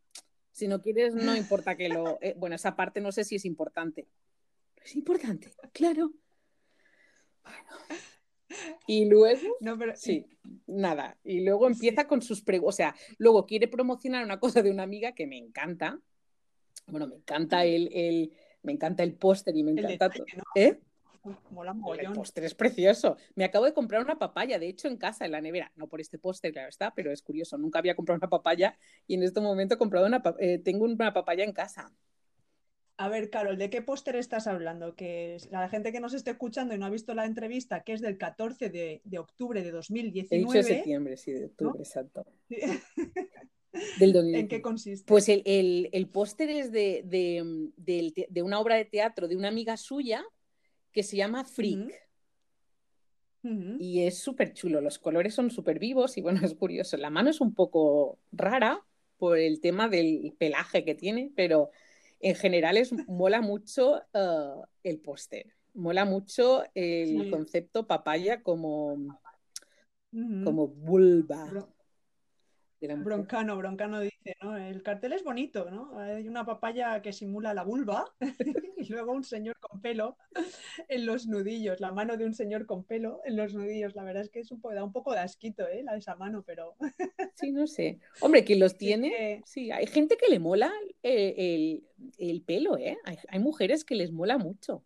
si 0.50 0.66
no 0.66 0.82
quieres, 0.82 1.14
no 1.14 1.36
importa 1.36 1.76
que 1.76 1.88
lo... 1.88 2.18
eh, 2.20 2.34
bueno, 2.36 2.56
esa 2.56 2.74
parte 2.74 3.00
no 3.00 3.12
sé 3.12 3.22
si 3.22 3.36
es 3.36 3.44
importante. 3.44 4.08
Es 4.82 4.96
importante, 4.96 5.52
claro. 5.72 6.12
Bueno. 7.44 8.00
Y 8.86 9.04
luego, 9.08 9.56
No, 9.60 9.78
pero 9.78 9.94
sí, 9.96 10.26
nada. 10.66 11.16
Y 11.24 11.40
luego 11.44 11.66
empieza 11.68 12.06
con 12.06 12.22
sus 12.22 12.42
preguntas. 12.42 12.74
O 12.74 12.76
sea, 12.76 12.94
luego 13.18 13.46
quiere 13.46 13.68
promocionar 13.68 14.24
una 14.24 14.40
cosa 14.40 14.62
de 14.62 14.70
una 14.70 14.82
amiga 14.82 15.12
que 15.12 15.26
me 15.26 15.36
encanta. 15.38 16.00
Bueno, 16.86 17.06
me 17.06 17.16
encanta 17.16 17.64
el, 17.64 17.88
el- 17.92 18.32
me 18.62 18.72
encanta 18.72 19.02
el 19.02 19.14
póster 19.14 19.56
y 19.56 19.62
me 19.62 19.70
el 19.70 19.78
encanta 19.78 20.08
detalle, 20.08 20.24
todo. 20.34 20.36
¿no? 20.38 20.60
¿Eh? 20.60 20.80
Mola 21.50 21.72
El 21.72 21.76
mogollón. 21.78 22.12
póster 22.14 22.44
es 22.44 22.54
precioso. 22.54 23.16
Me 23.34 23.44
acabo 23.44 23.66
de 23.66 23.74
comprar 23.74 24.02
una 24.02 24.18
papaya, 24.18 24.58
de 24.58 24.68
hecho, 24.68 24.88
en 24.88 24.96
casa, 24.96 25.24
en 25.26 25.32
la 25.32 25.40
nevera. 25.40 25.70
No 25.76 25.86
por 25.86 26.00
este 26.00 26.18
póster, 26.18 26.50
claro 26.52 26.68
está, 26.70 26.92
pero 26.94 27.12
es 27.12 27.22
curioso. 27.22 27.56
Nunca 27.58 27.78
había 27.78 27.94
comprado 27.94 28.18
una 28.18 28.28
papaya 28.30 28.76
y 29.06 29.14
en 29.14 29.22
este 29.22 29.40
momento 29.40 29.74
he 29.74 29.78
comprado 29.78 30.06
una 30.06 30.22
eh, 30.38 30.58
tengo 30.58 30.84
una 30.86 31.12
papaya 31.12 31.44
en 31.44 31.52
casa. 31.52 31.92
A 33.00 33.08
ver, 33.08 33.30
Carol, 33.30 33.56
¿de 33.56 33.70
qué 33.70 33.80
póster 33.80 34.14
estás 34.16 34.46
hablando? 34.46 34.94
Que 34.94 35.38
la 35.50 35.70
gente 35.70 35.90
que 35.90 36.00
nos 36.00 36.12
esté 36.12 36.32
escuchando 36.32 36.74
y 36.74 36.78
no 36.78 36.84
ha 36.84 36.90
visto 36.90 37.14
la 37.14 37.24
entrevista, 37.24 37.82
que 37.82 37.94
es 37.94 38.02
del 38.02 38.18
14 38.18 38.68
de, 38.68 39.00
de 39.04 39.18
octubre 39.18 39.62
de 39.62 39.70
He 39.70 39.72
dicho 39.72 39.78
de 40.28 40.38
2019, 40.42 40.62
septiembre, 40.62 41.16
sí, 41.16 41.32
de 41.32 41.46
octubre, 41.46 41.72
¿No? 41.78 41.80
exacto. 41.80 42.26
Sí. 42.46 42.56
Del 43.98 44.10
¿en 44.10 44.12
2019. 44.12 44.48
qué 44.48 44.60
consiste? 44.60 45.06
Pues 45.06 45.30
el, 45.30 45.40
el- 45.46 45.88
el 45.92 46.08
póster 46.10 46.50
es 46.50 46.70
de, 46.72 47.72
una 48.44 48.60
obra 48.60 48.74
de 48.74 48.84
teatro 48.84 49.28
de 49.28 49.36
una 49.36 49.48
amiga 49.48 49.78
suya 49.78 50.22
que 50.92 51.02
se 51.02 51.16
llama 51.16 51.44
Freak. 51.46 51.90
Y 53.78 54.02
es 54.02 54.18
súper 54.18 54.52
chulo, 54.52 54.82
los 54.82 54.98
colores 54.98 55.32
son 55.34 55.50
súper 55.50 55.78
vivos 55.78 56.18
y 56.18 56.20
bueno, 56.20 56.40
es 56.44 56.52
curioso. 56.54 56.98
La 56.98 57.08
mano 57.08 57.30
es 57.30 57.40
un 57.40 57.54
poco 57.54 58.18
rara 58.30 58.84
por 59.16 59.38
el 59.38 59.62
tema 59.62 59.88
del 59.88 60.34
pelaje 60.38 60.84
que 60.84 60.94
tiene, 60.94 61.32
pero 61.34 61.70
en 62.20 62.34
general 62.34 62.76
es, 62.76 62.92
mola 63.08 63.40
mucho 63.40 64.02
eh, 64.12 64.54
el 64.84 65.00
póster. 65.00 65.46
Mola 65.74 66.04
mucho 66.04 66.64
el 66.74 67.24
Sí. 67.24 67.30
concepto 67.30 67.86
papaya 67.86 68.42
como, 68.42 68.96
como 70.44 70.68
vulva 70.68 71.68
de 72.80 72.88
la 72.88 72.96
mujer. 72.96 73.04
Broncano, 73.04 73.56
Broncano 73.56 74.00
dice, 74.00 74.36
¿no? 74.42 74.56
El 74.56 74.82
cartel 74.82 75.12
es 75.12 75.22
bonito, 75.22 75.70
¿no? 75.70 75.98
Hay 75.98 76.26
una 76.26 76.44
papaya 76.46 77.02
que 77.02 77.12
simula 77.12 77.52
la 77.54 77.62
vulva 77.62 78.04
y 78.78 78.88
luego 78.88 79.12
un 79.12 79.22
señor 79.24 79.58
con 79.60 79.80
pelo 79.80 80.16
en 80.88 81.06
los 81.06 81.26
nudillos, 81.26 81.80
la 81.80 81.92
mano 81.92 82.16
de 82.16 82.24
un 82.24 82.34
señor 82.34 82.66
con 82.66 82.84
pelo 82.84 83.20
en 83.24 83.36
los 83.36 83.54
nudillos. 83.54 83.94
La 83.94 84.02
verdad 84.04 84.22
es 84.22 84.30
que 84.30 84.40
es 84.40 84.50
un 84.50 84.60
da 84.62 84.82
un 84.84 84.92
poco 84.92 85.12
de 85.12 85.18
asquito, 85.20 85.68
¿eh? 85.68 85.82
La 85.82 85.92
de 85.92 85.98
esa 85.98 86.14
mano, 86.16 86.42
pero 86.46 86.76
Sí, 87.34 87.52
no 87.52 87.66
sé. 87.66 88.00
Hombre, 88.20 88.44
quien 88.44 88.60
los 88.60 88.76
tiene, 88.76 89.42
sí, 89.46 89.70
hay 89.70 89.86
gente 89.86 90.16
que 90.16 90.30
le 90.30 90.38
mola 90.38 90.70
el, 91.02 91.84
el 92.18 92.42
pelo, 92.42 92.76
¿eh? 92.76 92.98
Hay, 93.04 93.18
hay 93.28 93.38
mujeres 93.40 93.84
que 93.84 93.94
les 93.94 94.10
mola 94.12 94.36
mucho. 94.38 94.84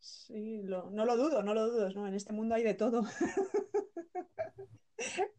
sí, 0.00 0.62
lo- 0.62 0.90
no 0.90 1.04
lo 1.04 1.16
dudo, 1.16 1.42
no 1.42 1.54
lo 1.54 1.66
dudo, 1.68 1.90
¿no? 1.90 2.06
En 2.06 2.14
este 2.14 2.32
mundo 2.32 2.54
hay 2.54 2.62
de 2.62 2.74
todo. 2.74 3.02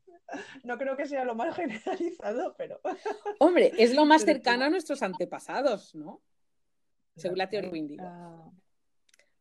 No 0.63 0.77
creo 0.77 0.95
que 0.97 1.05
sea 1.07 1.23
lo 1.25 1.35
más 1.35 1.55
generalizado, 1.55 2.55
pero 2.57 2.79
Hombre, 3.39 3.71
es 3.77 3.93
lo 3.93 4.05
más 4.05 4.23
cercano 4.23 4.65
a 4.65 4.69
nuestros 4.69 5.01
antepasados, 5.01 5.95
¿no? 5.95 6.21
Según 7.15 7.37
la 7.37 7.49
teoría 7.49 7.75
índigo. 7.75 8.05
ah, 8.05 8.51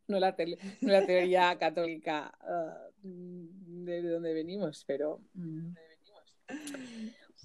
No 0.09 0.19
la, 0.19 0.35
te- 0.35 0.47
no 0.81 0.93
la 0.93 1.05
teoría 1.07 1.57
católica 1.61 2.33
ah, 2.41 2.89
de 3.03 4.03
dónde 4.03 4.33
venimos, 4.35 4.85
pero... 4.87 5.21
mm. 5.35 5.75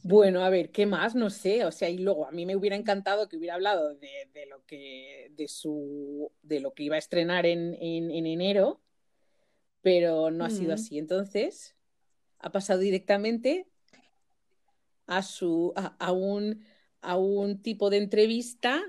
Bueno, 0.05 0.43
a 0.43 0.50
ver, 0.50 0.69
¿qué 0.71 0.85
más? 0.85 1.15
No 1.15 1.29
sé, 1.29 1.63
o 1.63 1.71
sea, 1.71 1.89
y 1.89 1.97
luego 1.97 2.25
a 2.27 2.31
mí 2.31 2.45
me 2.45 2.57
hubiera 2.57 2.75
encantado 2.75 3.29
que 3.29 3.38
hubiera 3.38 3.53
hablado 3.55 3.95
de, 3.95 4.29
de 4.33 4.45
lo 4.47 4.65
que 4.65 5.31
de 5.31 5.47
su 5.47 6.29
de 6.41 6.59
lo 6.59 6.73
que 6.73 6.83
iba 6.83 6.95
a 6.95 7.00
estrenar 7.00 7.45
en, 7.45 7.73
en- 7.79 8.12
en 8.12 8.25
enero, 8.25 8.81
pero 9.81 10.29
no 10.29 10.43
ha 10.43 10.50
sido 10.50 10.71
Mm. 10.71 10.73
así. 10.73 10.97
Entonces, 10.97 11.75
ha 12.43 12.51
pasado 12.51 12.79
directamente 12.81 13.67
a 15.07 15.21
su 15.23 15.73
a, 15.75 15.95
a 16.00 16.12
un 16.12 16.63
a 17.01 17.17
un 17.17 17.62
tipo 17.62 17.89
de 17.89 17.97
entrevista 17.97 18.81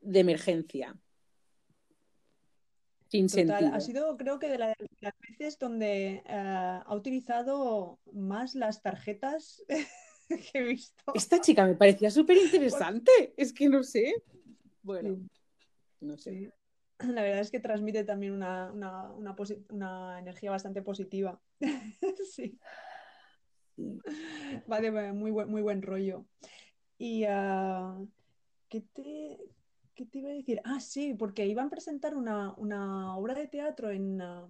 de 0.00 0.20
emergencia. 0.20 0.96
Sin 3.08 3.28
Total, 3.28 3.46
sentido. 3.46 3.74
ha 3.74 3.80
sido 3.80 4.16
creo 4.16 4.38
que 4.38 4.48
de 4.48 4.58
la- 4.58 4.74
las 5.00 5.12
veces 5.28 5.58
donde 5.58 6.22
ah, 6.26 6.82
ha 6.86 6.94
utilizado 6.94 7.98
más 8.12 8.54
las 8.54 8.80
tarjetas 8.80 9.62
que 10.28 10.58
he 10.58 10.62
visto. 10.62 11.12
Esta 11.14 11.40
chica 11.40 11.66
me 11.66 11.74
parecía 11.74 12.10
súper 12.10 12.36
interesante. 12.38 13.10
Es 13.36 13.52
que 13.52 13.68
no 13.68 13.82
sé. 13.82 14.14
Bueno, 14.82 15.16
Sí, 15.16 15.28
no 16.00 16.16
sé. 16.16 16.30
sí. 16.30 16.50
La 17.14 17.22
verdad 17.22 17.40
es 17.40 17.50
que 17.50 17.60
transmite 17.60 18.04
también 18.04 18.32
una, 18.32 18.72
una, 18.72 19.12
una 19.70 20.18
energía 20.18 20.50
bastante 20.50 20.82
positiva. 20.82 21.40
Sí, 22.30 22.58
Sí. 23.74 23.98
va 24.70 24.80
de 24.80 24.90
muy 25.12 25.30
buen, 25.30 25.48
muy 25.48 25.62
buen 25.62 25.80
rollo. 25.82 26.26
Y 26.98 27.24
ah, 27.24 27.98
¿qué 28.68 28.82
te, 28.82 29.38
qué 29.94 30.06
te 30.06 30.18
iba 30.18 30.28
a 30.30 30.34
decir? 30.34 30.60
Ah, 30.64 30.78
sí, 30.78 31.14
porque 31.14 31.46
iban 31.46 31.66
a 31.68 31.70
presentar 31.70 32.14
una, 32.14 32.52
una 32.56 33.16
obra 33.16 33.34
de 33.34 33.48
teatro 33.48 33.90
en... 33.90 34.20
ah, 34.20 34.46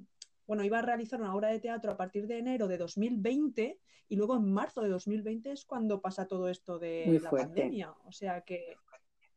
bueno, 0.47 0.65
iba 0.65 0.81
a 0.81 0.83
realizar 0.83 1.21
una 1.21 1.35
obra 1.35 1.49
de 1.49 1.61
teatro 1.61 1.93
a 1.93 1.97
partir 1.97 2.27
de 2.27 2.39
enero 2.39 2.67
de 2.67 2.79
2020 2.79 3.79
y 4.09 4.17
luego 4.17 4.37
en 4.37 4.53
marzo 4.53 4.83
de 4.83 4.89
2020 4.91 5.53
es 5.53 5.65
cuando 5.65 6.01
pasa 6.03 6.27
todo 6.27 6.49
esto 6.49 6.79
de 6.79 7.05
Muy 7.07 7.19
la 7.21 7.31
fuerte. 7.31 7.47
pandemia. 7.47 7.93
O 8.05 8.13
sea 8.13 8.41
que, 8.43 8.77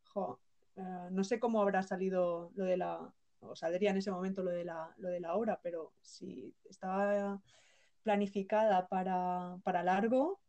jo, 0.04 0.40
eh, 0.78 1.08
no 1.12 1.24
sé 1.24 1.40
cómo 1.40 1.62
habrá 1.62 1.84
salido 1.84 2.52
lo 2.56 2.66
de 2.66 2.78
la, 2.78 3.14
o 3.40 3.56
saldría 3.56 3.92
en 3.92 3.98
ese 3.98 4.12
momento 4.12 4.44
lo 4.44 4.52
de 4.52 4.66
la, 4.66 4.94
lo 4.98 5.10
de 5.10 5.20
la 5.20 5.36
obra, 5.36 5.60
pero 5.62 5.94
si 6.02 6.54
estaba 6.70 7.42
planificada 8.04 8.88
para, 8.88 9.58
para 9.64 9.84
largo, 9.84 10.40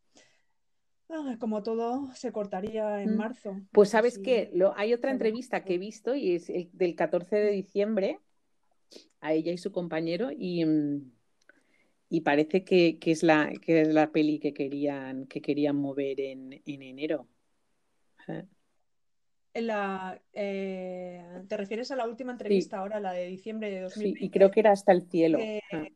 ah, 1.09 1.37
como 1.39 1.63
todo, 1.63 2.13
se 2.15 2.33
cortaría 2.33 3.03
en 3.03 3.15
Mm. 3.15 3.17
marzo. 3.17 3.61
Pues 3.73 3.91
sabes 3.91 4.19
que 4.19 4.53
hay 4.77 4.93
otra 4.95 5.11
entrevista 5.11 5.65
que 5.65 5.75
he 5.75 5.79
visto 5.79 6.15
y 6.15 6.35
es 6.35 6.51
el 6.51 6.71
del 6.73 6.95
14 6.95 7.37
de 7.37 7.51
diciembre 7.51 8.21
a 9.21 9.33
ella 9.33 9.53
y 9.53 9.59
su 9.59 9.73
compañero 9.73 10.31
y, 10.31 10.65
mm, 10.65 11.13
y 12.09 12.21
parece 12.21 12.65
que, 12.65 12.99
que 12.99 13.11
es 13.11 13.23
la, 13.23 13.53
que 13.61 13.83
es 13.83 13.89
la 13.89 14.13
peli 14.13 14.39
que 14.39 14.53
querían, 14.53 15.27
que 15.27 15.41
querían 15.41 15.77
mover 15.77 16.21
en, 16.21 16.63
en 16.65 16.83
enero. 16.83 17.27
La, 19.63 20.21
eh, 20.33 21.25
¿te 21.49 21.57
refieres 21.57 21.91
a 21.91 21.97
la 21.97 22.07
última 22.07 22.33
entrevista 22.33 22.79
ahora, 22.79 23.01
la 23.01 23.13
de 23.13 23.27
diciembre 23.27 23.71
de 23.71 23.77
Sí, 23.77 23.83
2020? 24.13 24.25
y 24.25 24.31
creo 24.31 24.51
que 24.51 24.61
era 24.61 24.73
hasta 24.73 24.93
el 24.93 25.03
cielo. 25.09 25.39
Eh, 25.41 25.61
Ah, 25.73 25.87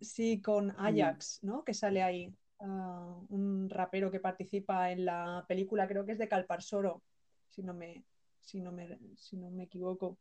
Sí, 0.00 0.40
con 0.40 0.70
Ajax, 0.78 1.40
¿no? 1.42 1.64
Que 1.64 1.74
sale 1.74 2.02
ahí. 2.02 2.32
ah, 2.60 3.16
un 3.30 3.68
rapero 3.68 4.10
que 4.10 4.20
participa 4.20 4.90
en 4.92 5.04
la 5.04 5.44
película, 5.48 5.86
creo 5.88 6.04
que 6.04 6.12
es 6.12 6.18
de 6.18 6.28
Calparsoro, 6.28 7.02
si 7.48 7.62
no 7.62 7.74
me, 7.74 8.04
si 8.40 8.60
no 8.60 8.70
me, 8.72 8.98
si 9.16 9.36
no 9.36 9.50
me 9.50 9.64
equivoco. 9.64 10.18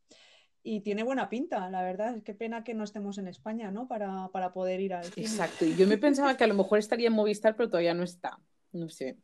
Y 0.63 0.81
tiene 0.81 1.03
buena 1.03 1.29
pinta, 1.29 1.69
la 1.69 1.81
verdad. 1.83 2.21
Qué 2.23 2.33
pena 2.33 2.63
que 2.63 2.73
no 2.73 2.83
estemos 2.83 3.17
en 3.19 3.27
España, 3.27 3.71
¿no? 3.71 3.87
Para, 3.87 4.29
para 4.29 4.51
poder 4.51 4.81
ir 4.81 4.93
al 4.93 5.05
cine. 5.05 5.27
Exacto, 5.27 5.63
y 5.65 5.75
yo 5.75 5.87
me 5.87 5.97
pensaba 5.97 6.35
que 6.35 6.43
a 6.43 6.47
lo 6.47 6.55
mejor 6.55 6.79
estaría 6.79 7.07
en 7.07 7.13
Movistar, 7.13 7.55
pero 7.55 7.69
todavía 7.69 7.93
no 7.93 8.03
está. 8.03 8.39
No 8.71 8.89
sé. 8.89 9.17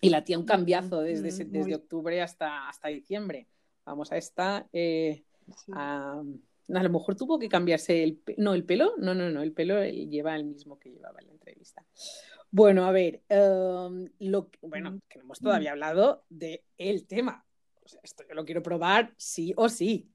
Y 0.00 0.10
la 0.10 0.22
tía 0.24 0.38
un 0.38 0.44
cambiazo 0.46 1.00
desde, 1.00 1.28
ese- 1.28 1.44
desde 1.44 1.72
Movi- 1.72 1.76
octubre 1.76 2.22
hasta, 2.22 2.68
hasta 2.68 2.88
diciembre. 2.88 3.48
Vamos, 3.84 4.12
a 4.12 4.16
esta. 4.16 4.66
eh, 4.72 5.24
Sí. 5.64 5.72
a, 5.74 6.20
a 6.20 6.82
lo 6.82 6.90
mejor 6.90 7.16
tuvo 7.16 7.38
que 7.38 7.48
cambiarse 7.48 8.02
el 8.04 8.20
no 8.36 8.52
el 8.52 8.64
pelo 8.66 8.92
no 8.98 9.14
no 9.14 9.30
no 9.30 9.40
el 9.42 9.52
pelo 9.54 9.78
él 9.80 10.10
lleva 10.10 10.36
el 10.36 10.44
mismo 10.44 10.78
que 10.78 10.90
llevaba 10.90 11.20
en 11.20 11.28
la 11.28 11.32
entrevista 11.32 11.82
bueno 12.50 12.84
a 12.84 12.92
ver 12.92 13.22
em, 13.30 14.10
lo 14.18 14.50
bueno 14.60 15.00
que 15.08 15.16
no 15.18 15.24
hemos 15.24 15.40
todavía 15.40 15.70
hablado 15.70 16.22
de 16.28 16.62
el 16.76 17.06
tema 17.06 17.46
O 17.82 17.88
sea, 17.88 17.98
esto 18.02 18.24
yo 18.28 18.34
lo 18.34 18.44
quiero 18.44 18.62
probar 18.62 19.14
sí 19.16 19.54
o 19.56 19.70
sí 19.70 20.10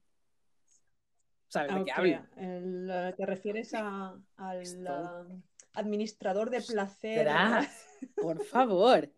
sabes 1.48 1.74
de 1.74 1.84
qué 1.84 1.90
hablo 1.90 2.18
el, 2.36 2.88
eh, 2.92 3.14
¿te 3.16 3.26
refieres 3.26 3.74
a- 3.74 4.16
al 4.36 4.62
Esto. 4.62 4.84
ah, 4.88 5.26
administrador 5.72 6.50
de 6.50 6.60
placer? 6.60 7.26
Por 8.22 8.44
favor 8.44 9.10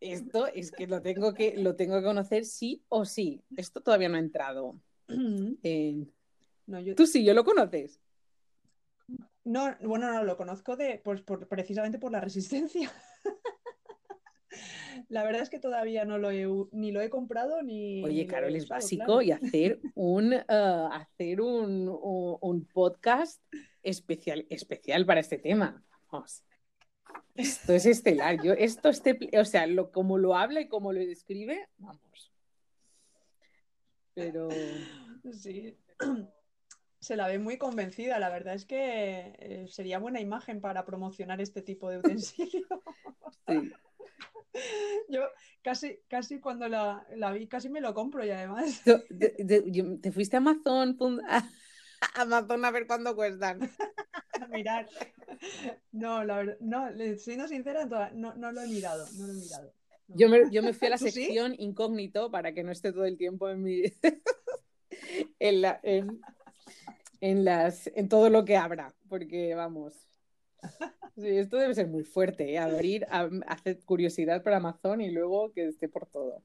esto 0.00 0.46
es 0.46 0.70
que 0.72 0.86
lo 0.86 1.00
tengo 1.02 1.34
que 1.34 1.56
lo 1.56 1.76
tengo 1.76 1.96
que 1.98 2.04
conocer 2.04 2.44
sí 2.44 2.82
o 2.88 3.04
sí 3.04 3.42
esto 3.56 3.80
todavía 3.82 4.08
no 4.08 4.16
ha 4.16 4.20
entrado 4.20 4.80
en- 5.08 6.10
No, 6.66 6.80
yo, 6.80 6.94
tú 6.94 7.06
sí 7.06 7.24
yo 7.24 7.34
lo 7.34 7.44
conoces 7.44 8.00
no, 9.42 9.74
bueno, 9.82 10.12
no, 10.12 10.22
lo 10.22 10.36
conozco 10.36 10.76
de, 10.76 11.00
pues, 11.02 11.22
por, 11.22 11.48
precisamente 11.48 11.98
por 11.98 12.12
la 12.12 12.20
resistencia. 12.20 12.92
La 15.08 15.24
verdad 15.24 15.42
es 15.42 15.48
que 15.50 15.58
todavía 15.58 16.04
no 16.04 16.18
lo 16.18 16.30
he, 16.30 16.46
ni 16.72 16.92
lo 16.92 17.00
he 17.00 17.08
comprado 17.10 17.62
ni. 17.62 18.04
Oye, 18.04 18.26
Carol, 18.26 18.54
es 18.54 18.68
básico 18.68 19.04
claro. 19.04 19.22
y 19.22 19.32
hacer 19.32 19.80
un, 19.94 20.34
eh, 20.34 20.44
hacer 20.48 21.40
un, 21.40 21.88
un- 21.88 22.36
un 22.40 22.64
podcast 22.66 23.42
especial, 23.82 24.46
especial 24.50 25.06
para 25.06 25.20
este 25.20 25.38
tema. 25.38 25.82
Vamos. 26.12 26.44
Esto 27.34 27.72
es 27.72 27.86
estelar. 27.86 28.42
Yo, 28.42 28.52
esto, 28.52 28.88
este, 28.88 29.18
o 29.38 29.44
sea, 29.44 29.66
lo, 29.66 29.92
como 29.92 30.18
lo 30.18 30.36
habla 30.36 30.60
y 30.60 30.68
como 30.68 30.92
lo 30.92 31.00
describe, 31.00 31.68
vamos. 31.78 32.32
Pero 34.14 34.48
Sí. 35.32 35.76
Se 37.00 37.16
la 37.16 37.28
ve 37.28 37.38
muy 37.38 37.56
convencida. 37.56 38.18
La 38.18 38.28
verdad 38.28 38.54
es 38.54 38.66
que 38.66 39.34
eh, 39.38 39.66
sería 39.68 39.98
buena 39.98 40.20
imagen 40.20 40.60
para 40.60 40.84
promocionar 40.84 41.40
este 41.40 41.62
tipo 41.62 41.88
de 41.88 41.98
utensilio. 41.98 42.66
sí. 43.48 43.72
Yo 45.08 45.22
casi, 45.62 46.00
casi 46.08 46.40
cuando 46.40 46.68
la, 46.68 47.06
la 47.16 47.32
vi, 47.32 47.46
casi 47.46 47.70
me 47.70 47.80
lo 47.80 47.94
compro 47.94 48.24
y 48.24 48.30
además. 48.30 48.82
¿Te 48.84 50.12
fuiste 50.12 50.36
a 50.36 50.38
Amazon? 50.38 51.20
a 51.26 51.48
Amazon 52.14 52.64
a 52.64 52.70
ver 52.70 52.86
cuánto 52.86 53.14
cuestan. 53.14 53.60
a 54.40 54.46
mirar. 54.48 54.88
No, 55.92 56.24
la 56.24 56.36
verdad, 56.38 56.56
no, 56.60 56.88
siendo 57.18 57.46
sincera, 57.48 57.84
no, 58.12 58.34
no 58.34 58.52
lo 58.52 58.60
he 58.62 58.66
mirado, 58.66 59.06
no 59.16 59.26
lo 59.26 59.32
he 59.32 59.36
mirado. 59.36 59.72
No. 60.08 60.16
Yo 60.16 60.28
me, 60.28 60.50
yo 60.50 60.62
me 60.62 60.72
fui 60.72 60.86
a 60.88 60.90
la 60.90 60.98
sección 60.98 61.54
incógnito 61.58 62.30
para 62.30 62.52
que 62.52 62.62
no 62.62 62.72
esté 62.72 62.92
todo 62.92 63.04
el 63.04 63.16
tiempo 63.16 63.48
en 63.48 63.62
mi 63.62 63.82
en, 65.38 65.62
la- 65.62 65.80
en- 65.82 66.20
en 67.20 67.44
las 67.44 67.86
en 67.94 68.08
todo 68.08 68.30
lo 68.30 68.44
que 68.44 68.56
abra, 68.56 68.94
porque 69.08 69.54
vamos. 69.54 69.94
Sí, 71.16 71.28
esto 71.28 71.56
debe 71.58 71.74
ser 71.74 71.86
muy 71.86 72.04
fuerte, 72.04 72.52
¿eh? 72.52 72.58
abrir, 72.58 73.06
a- 73.10 73.28
hacer 73.46 73.78
curiosidad 73.84 74.42
para 74.42 74.56
Amazon 74.56 75.00
y 75.00 75.10
luego 75.10 75.52
que 75.52 75.66
esté 75.68 75.88
por 75.88 76.06
todo. 76.06 76.42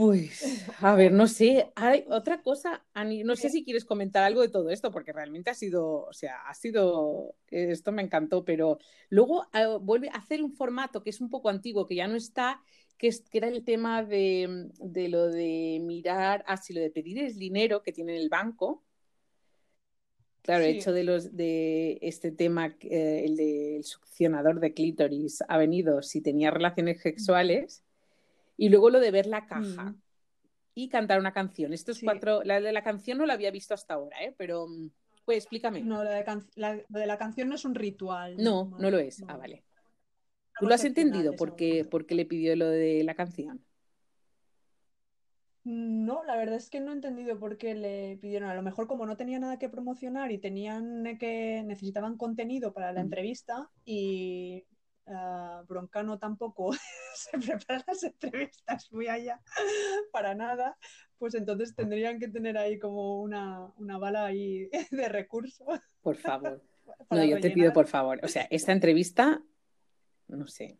Pues, 0.00 0.40
a 0.80 0.94
ver, 0.94 1.12
no 1.12 1.26
sé, 1.26 1.72
hay 1.76 2.06
otra 2.08 2.40
cosa, 2.42 2.86
Ani, 2.94 3.22
no 3.22 3.36
sé 3.36 3.50
si 3.50 3.64
quieres 3.64 3.84
comentar 3.84 4.22
algo 4.24 4.40
de 4.40 4.48
todo 4.48 4.70
esto, 4.70 4.90
porque 4.90 5.12
realmente 5.12 5.50
ha 5.50 5.54
sido, 5.54 6.04
o 6.04 6.12
sea, 6.14 6.36
ha 6.48 6.54
sido, 6.54 7.34
esto 7.48 7.92
me 7.92 8.00
encantó, 8.00 8.42
pero 8.42 8.78
luego 9.10 9.46
eh, 9.52 9.66
vuelve 9.78 10.08
a 10.08 10.16
hacer 10.16 10.42
un 10.42 10.54
formato 10.54 11.02
que 11.02 11.10
es 11.10 11.20
un 11.20 11.28
poco 11.28 11.50
antiguo, 11.50 11.86
que 11.86 11.96
ya 11.96 12.08
no 12.08 12.16
está, 12.16 12.62
que, 12.96 13.08
es, 13.08 13.20
que 13.28 13.38
era 13.38 13.48
el 13.48 13.62
tema 13.62 14.02
de, 14.02 14.70
de 14.78 15.08
lo 15.10 15.28
de 15.28 15.80
mirar, 15.82 16.44
así 16.46 16.72
lo 16.72 16.80
de 16.80 16.90
pedir 16.90 17.18
el 17.18 17.36
dinero 17.38 17.82
que 17.82 17.92
tiene 17.92 18.16
el 18.16 18.30
banco. 18.30 18.82
Claro, 20.42 20.64
Sí. 20.64 20.70
hecho 20.70 20.92
de 20.92 21.04
los 21.04 21.36
de 21.36 21.98
este 22.00 22.32
tema, 22.32 22.74
eh, 22.80 23.24
el 23.26 23.36
del 23.36 23.84
succionador 23.84 24.60
de 24.60 24.72
clítoris 24.72 25.42
ha 25.46 25.58
venido 25.58 26.02
si 26.02 26.22
tenía 26.22 26.50
relaciones 26.50 27.02
sexuales, 27.02 27.84
y 28.62 28.68
luego 28.68 28.90
lo 28.90 29.00
de 29.00 29.10
ver 29.10 29.26
la 29.26 29.46
caja 29.46 29.84
Mm. 29.84 30.02
y 30.74 30.88
cantar 30.90 31.18
una 31.18 31.32
canción. 31.32 31.72
Estos 31.72 31.96
Sí. 31.98 32.04
cuatro, 32.04 32.42
la 32.44 32.60
de 32.60 32.72
la 32.72 32.82
canción 32.84 33.16
no 33.16 33.24
la 33.24 33.32
había 33.32 33.50
visto 33.50 33.72
hasta 33.72 33.94
ahora, 33.94 34.22
¿eh? 34.22 34.34
pero 34.36 34.66
pues 35.24 35.38
explícame. 35.38 35.80
No, 35.82 36.04
lo 36.04 36.10
de, 36.10 36.24
can- 36.24 36.46
la- 36.56 36.74
lo 36.88 36.98
de 37.00 37.06
la 37.06 37.16
canción 37.16 37.48
no 37.48 37.54
es 37.54 37.64
un 37.64 37.74
ritual. 37.74 38.36
No, 38.36 38.70
no 38.78 38.90
lo 38.90 38.98
es. 38.98 39.20
no. 39.20 39.26
Ah, 39.30 39.36
vale. 39.38 39.64
¿Tú 40.58 40.66
lo 40.66 40.74
has 40.74 40.84
entendido 40.84 41.34
por 41.36 41.56
qué, 41.56 41.68
momento. 41.70 41.90
por 41.90 42.04
qué 42.06 42.14
le 42.14 42.26
pidió 42.26 42.54
lo 42.54 42.68
de 42.68 43.02
la 43.02 43.14
canción? 43.14 43.64
No, 45.64 46.24
la 46.24 46.36
verdad 46.36 46.56
es 46.56 46.68
que 46.70 46.80
no 46.80 46.90
he 46.90 46.94
entendido 46.94 47.38
por 47.38 47.56
qué 47.58 47.74
le 47.74 48.16
pidieron. 48.20 48.48
A 48.50 48.54
lo 48.54 48.62
mejor 48.62 48.86
como 48.86 49.06
no 49.06 49.16
tenía 49.16 49.38
nada 49.38 49.58
que 49.58 49.68
promocionar 49.68 50.32
y 50.32 50.38
tenían 50.38 51.16
que 51.18 51.62
necesitaban 51.66 52.16
contenido 52.16 52.72
para 52.72 52.92
la 52.92 53.00
Mm. 53.00 53.04
entrevista 53.04 53.70
y 53.84 54.64
ah, 55.10 55.62
Broncano 55.68 56.18
tampoco 56.18 56.72
se 57.14 57.38
prepara 57.38 57.84
las 57.86 58.02
entrevistas 58.02 58.90
muy 58.92 59.08
allá 59.08 59.40
para 60.12 60.34
nada, 60.34 60.76
pues 61.18 61.34
entonces 61.34 61.74
tendrían 61.74 62.18
que 62.18 62.28
tener 62.28 62.56
ahí 62.58 62.78
como 62.78 63.20
una, 63.20 63.72
una 63.76 63.98
bala 63.98 64.24
ahí 64.26 64.68
de 64.90 65.08
recursos. 65.08 65.66
Por 66.02 66.16
favor. 66.16 66.62
No, 67.10 67.24
yo 67.24 67.38
te 67.40 67.50
pido 67.50 67.72
por 67.72 67.86
favor. 67.86 68.18
O 68.24 68.28
sea, 68.28 68.48
esta 68.50 68.72
entrevista, 68.72 69.42
no 70.26 70.46
sé. 70.48 70.78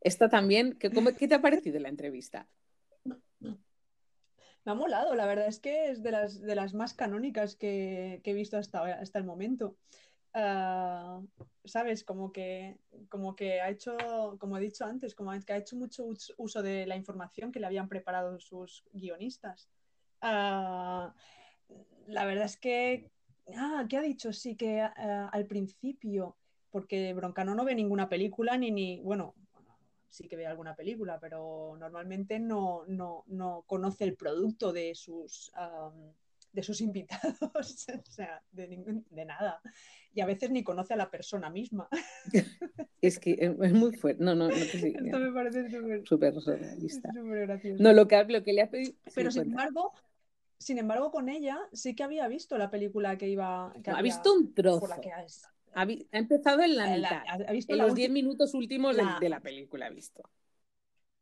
Esta 0.00 0.28
también, 0.30 0.78
¿qué, 0.78 0.90
cómo- 0.90 1.14
¿qué 1.14 1.28
te 1.28 1.34
ha 1.34 1.42
parecido 1.42 1.78
la 1.80 1.90
entrevista? 1.90 2.48
Me 4.64 4.72
ha 4.72 4.74
molado, 4.74 5.14
la 5.14 5.26
verdad 5.26 5.46
es 5.48 5.58
que 5.58 5.90
es 5.90 6.02
de 6.02 6.10
las, 6.12 6.40
de 6.40 6.54
las 6.54 6.74
más 6.74 6.94
canónicas 6.94 7.56
que, 7.56 8.20
que 8.24 8.30
he 8.30 8.34
visto 8.34 8.56
hasta, 8.58 8.82
hasta 8.94 9.18
el 9.18 9.24
momento. 9.24 9.76
Ah, 10.32 11.20
¿Sabes? 11.64 12.04
Como 12.04 12.32
que, 12.32 12.78
como 13.08 13.36
que 13.36 13.60
ha 13.60 13.68
hecho, 13.70 13.96
como 14.38 14.56
he 14.56 14.60
dicho 14.60 14.84
antes, 14.84 15.14
como 15.14 15.32
que 15.44 15.52
ha 15.52 15.56
hecho 15.58 15.76
mucho 15.76 16.04
us- 16.04 16.34
uso 16.38 16.62
de 16.62 16.86
la 16.86 16.96
información 16.96 17.52
que 17.52 17.60
le 17.60 17.66
habían 17.66 17.88
preparado 17.88 18.38
sus 18.40 18.84
guionistas. 18.92 19.68
Ah, 20.20 21.14
la 22.06 22.24
verdad 22.24 22.46
es 22.46 22.56
que, 22.56 23.10
ah, 23.56 23.86
¿qué 23.88 23.96
ha 23.98 24.02
dicho? 24.02 24.32
Sí, 24.32 24.56
que 24.56 24.80
ah, 24.80 25.28
al 25.32 25.46
principio, 25.46 26.36
porque 26.70 27.12
Broncano 27.14 27.54
no 27.54 27.64
ve 27.64 27.74
ninguna 27.74 28.08
película 28.08 28.56
ni, 28.56 28.70
ni, 28.70 29.00
bueno, 29.00 29.34
sí 30.08 30.28
que 30.28 30.36
ve 30.36 30.46
alguna 30.46 30.74
película, 30.74 31.18
pero 31.20 31.76
normalmente 31.78 32.38
no, 32.38 32.84
no, 32.86 33.24
no 33.26 33.64
conoce 33.66 34.04
el 34.04 34.16
producto 34.16 34.72
de 34.72 34.94
sus, 34.94 35.52
de 36.52 36.62
sus 36.62 36.80
invitados, 36.80 37.38
o 38.08 38.10
sea, 38.10 38.42
de, 38.52 38.68
ningún, 38.68 39.06
de, 39.10 39.24
nada. 39.24 39.60
Y 40.12 40.20
a 40.20 40.26
veces 40.26 40.50
ni 40.50 40.64
conoce 40.64 40.94
a 40.94 40.96
la 40.96 41.10
persona 41.10 41.50
misma. 41.50 41.88
Es 43.02 43.18
que 43.18 43.38
es 43.40 43.72
muy 43.72 43.92
fuerte. 43.96 44.22
No, 44.22 44.34
no, 44.34 44.48
no 44.48 44.54
te. 44.54 44.88
Esto 45.06 45.18
me 45.18 45.32
parece 45.32 45.70
súper 45.70 46.06
Súper 46.06 46.34
realista. 46.60 47.10
súper 47.14 47.46
gracioso. 47.46 47.82
No, 47.82 47.92
lo 47.94 48.06
que, 48.06 48.22
lo 48.24 48.42
que 48.44 48.52
le 48.52 48.60
ha 48.62 48.70
pedido. 48.70 48.92
Pero 49.14 49.30
sin 49.30 49.44
cuenta. 49.44 49.62
embargo, 49.62 49.92
sin 50.58 50.76
embargo, 50.76 51.10
con 51.10 51.30
ella 51.30 51.58
sí 51.72 51.94
que 51.94 52.02
había 52.02 52.28
visto 52.28 52.58
la 52.58 52.70
película 52.70 53.16
que 53.16 53.28
iba. 53.28 53.72
Que 53.82 53.90
No, 53.90 53.96
ha 53.96 54.02
visto 54.02 54.34
un 54.34 54.52
trozo. 54.52 54.80
por 54.80 54.90
la 54.90 55.00
que 55.00 55.10
has- 55.12 55.48
Ha, 55.72 55.86
empezado 56.12 56.62
en 56.62 56.76
la 56.76 56.94
la- 56.98 57.08
mitad. 57.10 57.48
ha- 57.48 57.52
visto 57.52 57.72
en 57.72 57.78
los 57.78 57.92
ulti- 57.92 57.96
10 57.96 58.10
minutos 58.10 58.52
últimos 58.52 58.96
de- 58.96 59.04
de, 59.18 59.28
la 59.30 59.40
película 59.40 59.86
ha 59.86 59.90
visto. 59.90 60.22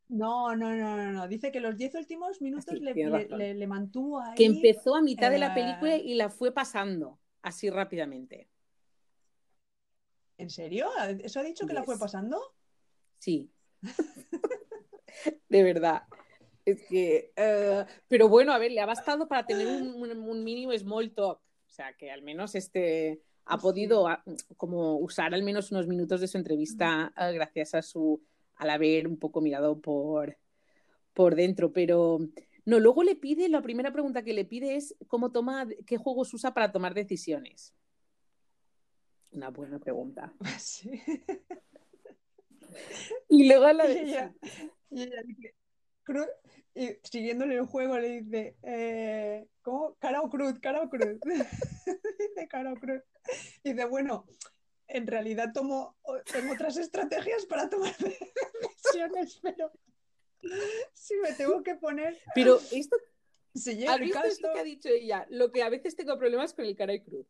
No, 0.09 0.55
no, 0.55 0.73
no, 0.75 0.97
no, 0.97 1.11
no. 1.11 1.27
Dice 1.27 1.51
que 1.51 1.59
los 1.59 1.77
10 1.77 1.93
últimos 1.95 2.41
minutos 2.41 2.79
le, 2.79 2.93
le- 2.95 3.27
le- 3.29 3.53
le 3.53 3.67
mantuvo 3.67 4.19
ahí. 4.19 4.35
Que 4.35 4.45
empezó 4.45 4.95
a 4.95 5.01
mitad 5.01 5.29
de 5.29 5.37
la 5.37 5.51
eh, 5.51 5.55
película 5.55 5.95
y 5.97 6.15
la 6.15 6.29
fue 6.29 6.51
pasando 6.51 7.19
así 7.43 7.69
rápidamente. 7.69 8.49
¿En 10.37 10.49
serio? 10.49 10.87
¿Eso 11.23 11.39
ha 11.39 11.43
dicho 11.43 11.67
que 11.67 11.73
la 11.73 11.83
fue 11.83 11.99
pasando? 11.99 12.39
Sí. 13.19 13.51
de 15.49 15.63
verdad. 15.63 16.03
Es 16.65 16.81
que. 16.87 17.31
eh, 17.35 17.85
pero 18.07 18.29
bueno, 18.29 18.51
a 18.53 18.57
ver, 18.57 18.71
le 18.71 18.79
ha 18.81 18.85
bastado 18.85 19.27
para 19.27 19.45
tener 19.45 19.67
un, 19.67 19.93
un- 19.93 20.17
un 20.17 20.43
mínimo 20.43 20.75
small 20.77 21.11
talk. 21.13 21.39
O 21.67 21.71
sea, 21.71 21.93
que 21.93 22.09
al 22.11 22.21
menos 22.23 22.55
este 22.55 23.21
ha 23.45 23.57
Sí. 23.57 23.61
podido 23.61 24.07
ah, 24.07 24.23
como 24.57 24.97
usar 24.97 25.33
al 25.33 25.43
menos 25.43 25.71
unos 25.71 25.87
minutos 25.87 26.21
de 26.21 26.27
su 26.27 26.37
entrevista 26.37 27.11
eh, 27.17 27.31
gracias 27.33 27.73
a 27.75 27.81
su 27.81 28.21
al 28.59 28.69
haber 28.69 29.07
un 29.07 29.17
poco 29.17 29.41
mirado 29.41 29.81
por, 29.81 30.37
por 31.13 31.35
dentro. 31.35 31.73
Pero 31.73 32.19
no, 32.65 32.79
luego 32.79 33.03
le 33.03 33.15
pide, 33.15 33.49
la 33.49 33.61
primera 33.63 33.91
pregunta 33.91 34.21
que 34.21 34.33
le 34.33 34.45
pide 34.45 34.75
es 34.75 34.95
cómo 35.07 35.31
toma, 35.31 35.67
qué 35.87 35.97
juegos 35.97 36.33
usa 36.33 36.53
para 36.53 36.71
tomar 36.71 36.93
decisiones. 36.93 37.73
Una 39.31 39.49
buena 39.49 39.79
pregunta. 39.79 40.31
Sí. 40.59 41.01
Y 43.27 43.47
luego 43.47 43.71
la 43.73 43.87
de- 43.87 44.01
ella, 44.01 44.33
y 44.91 45.01
ella 45.03 45.23
dice, 45.25 45.55
"Cruz", 46.03 46.27
y 46.75 46.89
siguiéndole 47.03 47.55
el 47.55 47.65
juego 47.65 47.97
le 47.97 48.21
dice, 48.21 48.55
eh, 48.61 49.47
¿cómo? 49.63 49.95
Cara 49.95 50.21
o 50.21 50.29
cruz, 50.29 50.59
cara 50.59 50.81
o 50.83 50.89
cruz. 50.89 51.19
dice 52.19 52.47
cara 52.47 52.73
o 52.73 52.75
cruz. 52.75 53.01
Y 53.63 53.73
dice, 53.73 53.85
bueno, 53.85 54.25
en 54.89 55.07
realidad 55.07 55.53
tomo, 55.53 55.95
tengo 56.31 56.53
otras 56.53 56.77
estrategias 56.77 57.45
para 57.45 57.69
tomar 57.69 57.95
decisiones, 58.61 59.39
pero 59.41 59.71
si 60.93 61.15
me 61.17 61.33
tengo 61.33 61.63
que 61.63 61.75
poner, 61.75 62.17
Pero 62.33 62.59
esto 62.71 62.97
si 63.53 63.75
llega 63.75 63.93
¿Has 63.93 63.99
el 63.99 64.05
visto 64.05 64.23
esto 64.23 64.41
caso, 64.43 64.53
que 64.53 64.59
ha 64.59 64.63
dicho 64.63 64.89
ella? 64.89 65.25
Lo 65.29 65.51
que 65.51 65.63
a 65.63 65.69
veces 65.69 65.95
tengo 65.95 66.17
problemas 66.17 66.53
con 66.53 66.65
el 66.65 66.75
cara 66.75 66.93
y 66.93 67.03
cruz. 67.03 67.27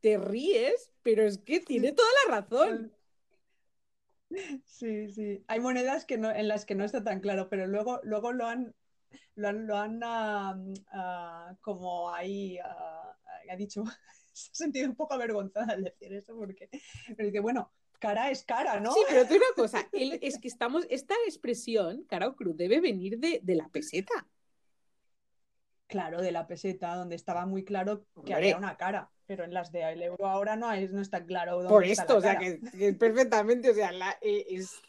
Te 0.00 0.18
ríes, 0.18 0.90
pero 1.02 1.22
es 1.22 1.38
que 1.38 1.60
tiene 1.60 1.92
toda 1.92 2.08
la 2.26 2.40
razón. 2.40 2.92
Sí, 4.64 5.08
sí. 5.08 5.44
Hay 5.48 5.60
monedas 5.60 6.04
que 6.04 6.16
no, 6.16 6.30
en 6.30 6.48
las 6.48 6.64
que 6.64 6.74
no 6.74 6.84
está 6.84 7.02
tan 7.02 7.20
claro, 7.20 7.48
pero 7.48 7.66
luego, 7.66 8.00
luego 8.02 8.32
lo 8.32 8.46
han, 8.46 8.74
lo 9.34 9.48
han, 9.48 9.66
lo 9.66 9.76
han 9.76 10.00
ah, 10.02 10.56
ah, 10.92 11.56
como 11.60 12.12
ahí 12.12 12.58
ah, 12.58 13.16
ha 13.50 13.56
dicho, 13.56 13.84
se 14.32 14.50
ha 14.50 14.54
sentido 14.54 14.88
un 14.88 14.94
poco 14.96 15.14
avergonzada 15.14 15.72
al 15.74 15.84
decir 15.84 16.12
eso, 16.12 16.36
porque 16.36 16.68
pero 17.16 17.26
dice, 17.26 17.40
bueno, 17.40 17.70
cara 17.98 18.30
es 18.30 18.44
cara, 18.44 18.80
¿no? 18.80 18.92
Sí, 18.92 19.00
pero 19.08 19.24
digo 19.24 19.44
una 19.46 19.54
cosa, 19.56 19.88
él- 19.92 20.18
es 20.22 20.38
que 20.38 20.48
estamos, 20.48 20.86
esta 20.90 21.14
expresión, 21.26 22.04
cara 22.04 22.28
o 22.28 22.36
cruz, 22.36 22.56
debe 22.56 22.80
venir 22.80 23.18
de, 23.18 23.40
de 23.42 23.54
la 23.54 23.68
peseta. 23.68 24.26
Claro, 25.86 26.22
de 26.22 26.30
la 26.30 26.46
peseta, 26.46 26.94
donde 26.94 27.16
estaba 27.16 27.46
muy 27.46 27.64
claro 27.64 28.04
que 28.14 28.20
Hombre. 28.20 28.34
había 28.34 28.56
una 28.56 28.76
cara, 28.76 29.10
pero 29.26 29.42
en 29.44 29.52
las 29.52 29.72
del 29.72 30.00
euro 30.02 30.26
ahora 30.28 30.54
no, 30.54 30.70
es, 30.72 30.92
no 30.92 31.00
está 31.00 31.24
claro 31.24 31.54
dónde 31.56 31.68
Por 31.68 31.84
está 31.84 32.02
esto, 32.02 32.12
la 32.14 32.18
o 32.18 32.22
sea, 32.22 32.34
cara. 32.34 32.46
que, 32.70 32.78
que 32.78 32.92
perfectamente, 32.92 33.70
o 33.70 33.74
sea, 33.74 33.90
la- 33.92 34.16
eh, 34.20 34.46
es 34.50 34.80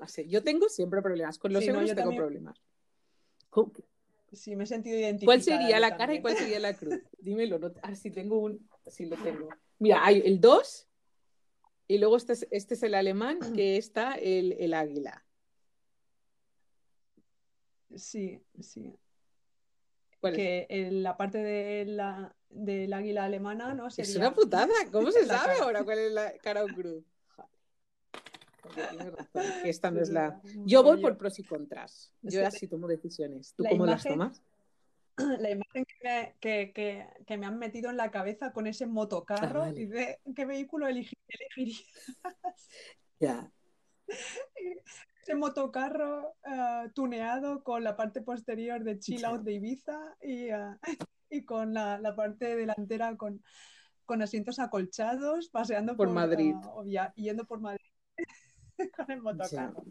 Así, 0.00 0.26
yo 0.28 0.42
tengo 0.42 0.68
siempre 0.68 1.00
problemas. 1.02 1.38
Con 1.38 1.52
los 1.52 1.62
Sí, 1.64 1.70
no, 1.70 1.80
yo 1.80 1.86
tengo 1.88 2.02
también. 2.02 2.20
problemas. 2.22 2.60
¿Cómo- 3.50 3.72
Sí, 4.32 4.56
me 4.56 4.64
he 4.64 4.66
sentido 4.66 4.98
identificada. 4.98 5.26
¿Cuál 5.26 5.42
sería 5.42 5.78
la 5.78 5.96
cara 5.96 6.14
y 6.14 6.20
cuál 6.20 6.36
sería 6.36 6.58
la 6.58 6.74
cruz? 6.74 6.94
Dímelo. 7.18 7.60
No, 7.60 7.72
ah, 7.82 7.94
sí, 7.94 8.10
tengo 8.10 8.38
un. 8.40 8.68
Sí, 8.86 9.06
lo 9.06 9.16
tengo. 9.16 9.48
Mira, 9.78 10.04
hay 10.04 10.22
el 10.24 10.40
2 10.40 10.88
y 11.88 11.98
luego 11.98 12.16
este 12.16 12.32
es, 12.32 12.46
este 12.50 12.74
es 12.74 12.82
el 12.82 12.94
alemán, 12.94 13.38
que 13.54 13.76
está 13.76 14.14
el, 14.14 14.52
el 14.52 14.74
águila. 14.74 15.24
Sí, 17.96 18.42
sí. 18.60 18.98
¿Cuál 20.20 20.34
es? 20.34 20.38
Que 20.38 20.66
en 20.70 21.02
la 21.02 21.16
parte 21.16 21.38
de 21.38 21.84
la, 21.84 22.34
del 22.48 22.92
águila 22.92 23.24
alemana, 23.24 23.74
¿no? 23.74 23.88
Es 23.88 23.94
Sería... 23.94 24.18
una 24.18 24.34
putada. 24.34 24.72
¿Cómo 24.90 25.10
se 25.10 25.26
sabe 25.26 25.58
ahora 25.60 25.84
cuál 25.84 25.98
es 25.98 26.12
la 26.12 26.32
cara 26.38 26.64
o 26.64 26.68
cruz? 26.68 27.04
Esta 29.64 29.90
no 29.90 30.00
es 30.00 30.08
la. 30.08 30.40
Yo 30.64 30.82
voy 30.82 31.00
por 31.00 31.16
pros 31.18 31.38
y 31.38 31.44
contras. 31.44 32.12
Es 32.22 32.34
Yo 32.34 32.40
que 32.40 32.46
así 32.46 32.66
tomo 32.66 32.88
decisiones. 32.88 33.54
¿Tú 33.54 33.62
la 33.62 33.70
cómo 33.70 33.86
las 33.86 34.02
tomas? 34.02 34.42
La 35.40 35.50
imagen 35.50 35.84
que 35.84 35.94
me, 36.02 36.34
que, 36.40 36.72
que- 36.74 37.06
que 37.26 37.36
me 37.36 37.46
han 37.46 37.58
metido 37.58 37.90
en 37.90 37.96
la 37.96 38.10
cabeza 38.10 38.52
con 38.52 38.66
ese 38.66 38.86
motocarro, 38.86 39.62
Ah, 39.62 39.66
vale. 39.66 39.80
y 39.80 39.86
de 39.86 40.18
qué 40.34 40.44
vehículo 40.44 40.86
elegi- 40.88 41.16
elegiría. 41.28 41.76
Ya. 43.20 43.50
Ese 45.22 45.34
motocarro 45.36 46.34
eh, 46.44 46.90
tuneado 46.94 47.62
con 47.64 47.82
la 47.82 47.96
parte 47.96 48.20
posterior 48.20 48.82
de 48.84 48.98
chill 48.98 49.24
out 49.24 49.42
de 49.42 49.52
Ibiza 49.54 49.98
y, 50.20 50.48
eh, 50.50 50.58
y 51.30 51.44
con 51.44 51.72
la, 51.72 51.98
la 51.98 52.14
parte 52.14 52.56
delantera 52.56 53.16
con, 53.16 53.42
con 54.04 54.20
asientos 54.20 54.58
acolchados, 54.58 55.48
paseando 55.48 55.96
Por 55.96 56.08
por, 56.08 56.14
Madrid. 56.14 56.54
eh, 56.54 56.68
o 56.74 56.82
via- 56.84 57.12
yendo 57.16 57.46
por 57.46 57.60
Madrid 57.60 57.86
con 58.96 59.10
el 59.10 59.22
motocarro. 59.22 59.84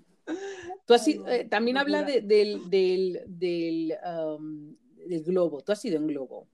Tú 0.86 0.94
has 0.94 1.08
eh, 1.08 1.48
también 1.50 1.78
habla 1.78 2.04
de- 2.04 2.22
del, 2.22 2.70
del, 2.70 3.24
del, 3.26 3.98
um, 4.06 4.76
del 5.08 5.24
globo. 5.24 5.62
Tú 5.64 5.72
has 5.72 5.84
ido 5.86 5.98
en 5.98 6.08
globo. 6.08 6.48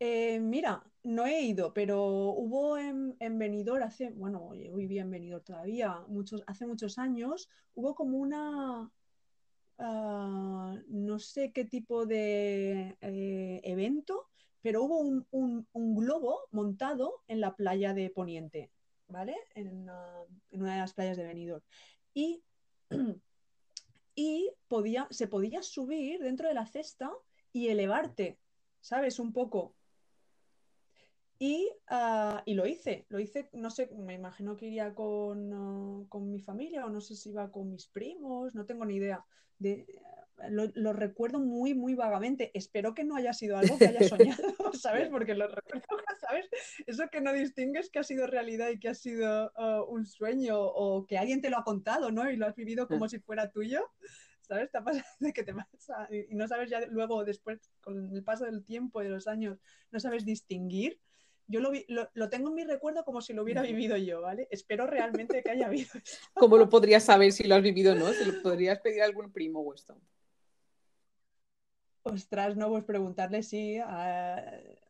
Eh, 0.00 0.40
mira, 0.40 0.82
no 1.04 1.24
he 1.26 1.40
ido, 1.42 1.72
pero 1.72 2.02
hubo 2.04 2.76
en, 2.76 3.16
en 3.20 3.38
Benidorm 3.38 3.82
hace, 3.82 4.10
bueno, 4.10 4.54
yo 4.54 4.74
vivía 4.74 5.02
en 5.02 5.10
Benidorm 5.10 5.44
todavía, 5.44 6.00
muchos, 6.08 6.42
hace 6.46 6.66
muchos 6.66 6.98
años, 6.98 7.48
hubo 7.74 7.94
como 7.94 8.18
una, 8.18 8.90
ah, 9.78 10.76
no 10.88 11.18
sé 11.18 11.52
qué 11.52 11.64
tipo 11.64 12.06
de 12.06 12.96
eh, 13.00 13.60
evento, 13.64 14.28
pero 14.62 14.82
hubo 14.84 14.98
un, 14.98 15.26
un- 15.30 15.94
globo 15.96 16.40
montado 16.50 17.22
en 17.28 17.40
la 17.40 17.54
playa 17.54 17.94
de 17.94 18.10
Poniente, 18.10 18.70
¿vale? 19.08 19.36
En, 19.54 19.88
ah, 19.88 20.24
en 20.50 20.62
una 20.62 20.74
de 20.74 20.80
las 20.80 20.94
playas 20.94 21.16
de 21.16 21.24
Benidorm. 21.24 21.62
Y, 22.14 22.42
y 24.14 24.50
podía, 24.68 25.06
se 25.10 25.28
podía 25.28 25.62
subir 25.62 26.20
dentro 26.20 26.48
de 26.48 26.54
la 26.54 26.66
cesta 26.66 27.10
y 27.52 27.68
elevarte, 27.68 28.38
¿sabes? 28.80 29.18
Un 29.18 29.32
poco. 29.32 29.74
Y, 31.38 31.70
ah, 31.88 32.42
y 32.46 32.54
lo 32.54 32.66
hice, 32.66 33.06
lo 33.08 33.18
hice, 33.18 33.50
no 33.52 33.70
sé, 33.70 33.90
me 33.96 34.14
imagino 34.14 34.56
que 34.56 34.66
iría 34.66 34.94
con, 34.94 35.52
ah, 35.52 36.04
con 36.08 36.30
mi 36.30 36.40
familia 36.40 36.86
o 36.86 36.90
no 36.90 37.00
sé 37.00 37.16
si 37.16 37.30
iba 37.30 37.50
con 37.50 37.70
mis 37.70 37.88
primos, 37.88 38.54
no 38.54 38.64
tengo 38.64 38.84
ni 38.84 38.96
idea. 38.96 39.24
De, 39.58 39.86
lo, 40.48 40.70
lo 40.74 40.92
recuerdo 40.92 41.38
muy, 41.38 41.74
muy 41.74 41.94
vagamente. 41.94 42.50
Espero 42.54 42.94
que 42.94 43.04
no 43.04 43.16
haya 43.16 43.32
sido 43.32 43.56
algo 43.56 43.78
que 43.78 43.86
haya 43.86 44.08
soñado, 44.08 44.72
¿sabes? 44.74 45.08
Porque 45.08 45.34
lo 45.34 45.48
recuerdo, 45.48 45.86
¿sabes? 46.34 46.48
Eso 46.86 47.08
que 47.10 47.20
no 47.20 47.32
distingues 47.32 47.90
que 47.90 47.98
ha 47.98 48.04
sido 48.04 48.26
realidad 48.26 48.70
y 48.70 48.78
que 48.78 48.88
ha 48.88 48.94
sido 48.94 49.52
ah, 49.56 49.82
un 49.86 50.06
sueño 50.06 50.58
o 50.60 51.06
que 51.06 51.18
alguien 51.18 51.40
te 51.40 51.50
lo 51.50 51.58
ha 51.58 51.64
contado, 51.64 52.10
¿no? 52.10 52.30
Y 52.30 52.36
lo 52.36 52.46
has 52.46 52.54
vivido 52.54 52.88
como 52.88 53.08
si 53.08 53.18
fuera 53.18 53.50
tuyo. 53.50 53.80
¿Sabes? 54.40 54.70
Te 54.70 54.78
de 55.20 55.32
que 55.32 55.42
te 55.42 55.54
pasa 55.54 56.06
y 56.10 56.34
no 56.34 56.46
sabes 56.46 56.68
ya 56.68 56.80
luego, 56.86 57.24
después, 57.24 57.72
con 57.80 58.14
el 58.14 58.22
paso 58.22 58.44
del 58.44 58.62
tiempo 58.62 59.00
y 59.00 59.04
de 59.04 59.10
los 59.10 59.26
años, 59.26 59.58
no 59.90 60.00
sabes 60.00 60.24
distinguir. 60.26 61.00
Yo 61.46 61.60
lo, 61.60 61.70
vi- 61.70 61.84
lo, 61.88 62.10
lo 62.14 62.28
tengo 62.28 62.48
en 62.50 62.54
mi 62.54 62.64
recuerdo 62.64 63.04
como 63.04 63.20
si 63.22 63.32
lo 63.32 63.42
hubiera 63.42 63.62
vivido 63.62 63.96
yo, 63.96 64.20
¿vale? 64.22 64.48
Espero 64.50 64.86
realmente 64.86 65.42
que 65.42 65.50
haya 65.50 65.66
habido 65.66 65.90
eso. 66.04 66.18
¿Cómo 66.34 66.58
lo 66.58 66.68
podrías 66.68 67.04
saber 67.04 67.32
si 67.32 67.44
lo 67.44 67.54
has 67.54 67.62
vivido 67.62 67.92
o 67.92 67.96
no? 67.96 68.12
¿Se 68.12 68.26
lo 68.26 68.42
podrías 68.42 68.80
pedir 68.80 69.02
a 69.02 69.06
algún 69.06 69.32
primo 69.32 69.62
vuestro? 69.62 69.98
Ostras, 72.06 72.54
no, 72.56 72.68
pues 72.68 72.84
preguntarle 72.84 73.42
si. 73.42 73.80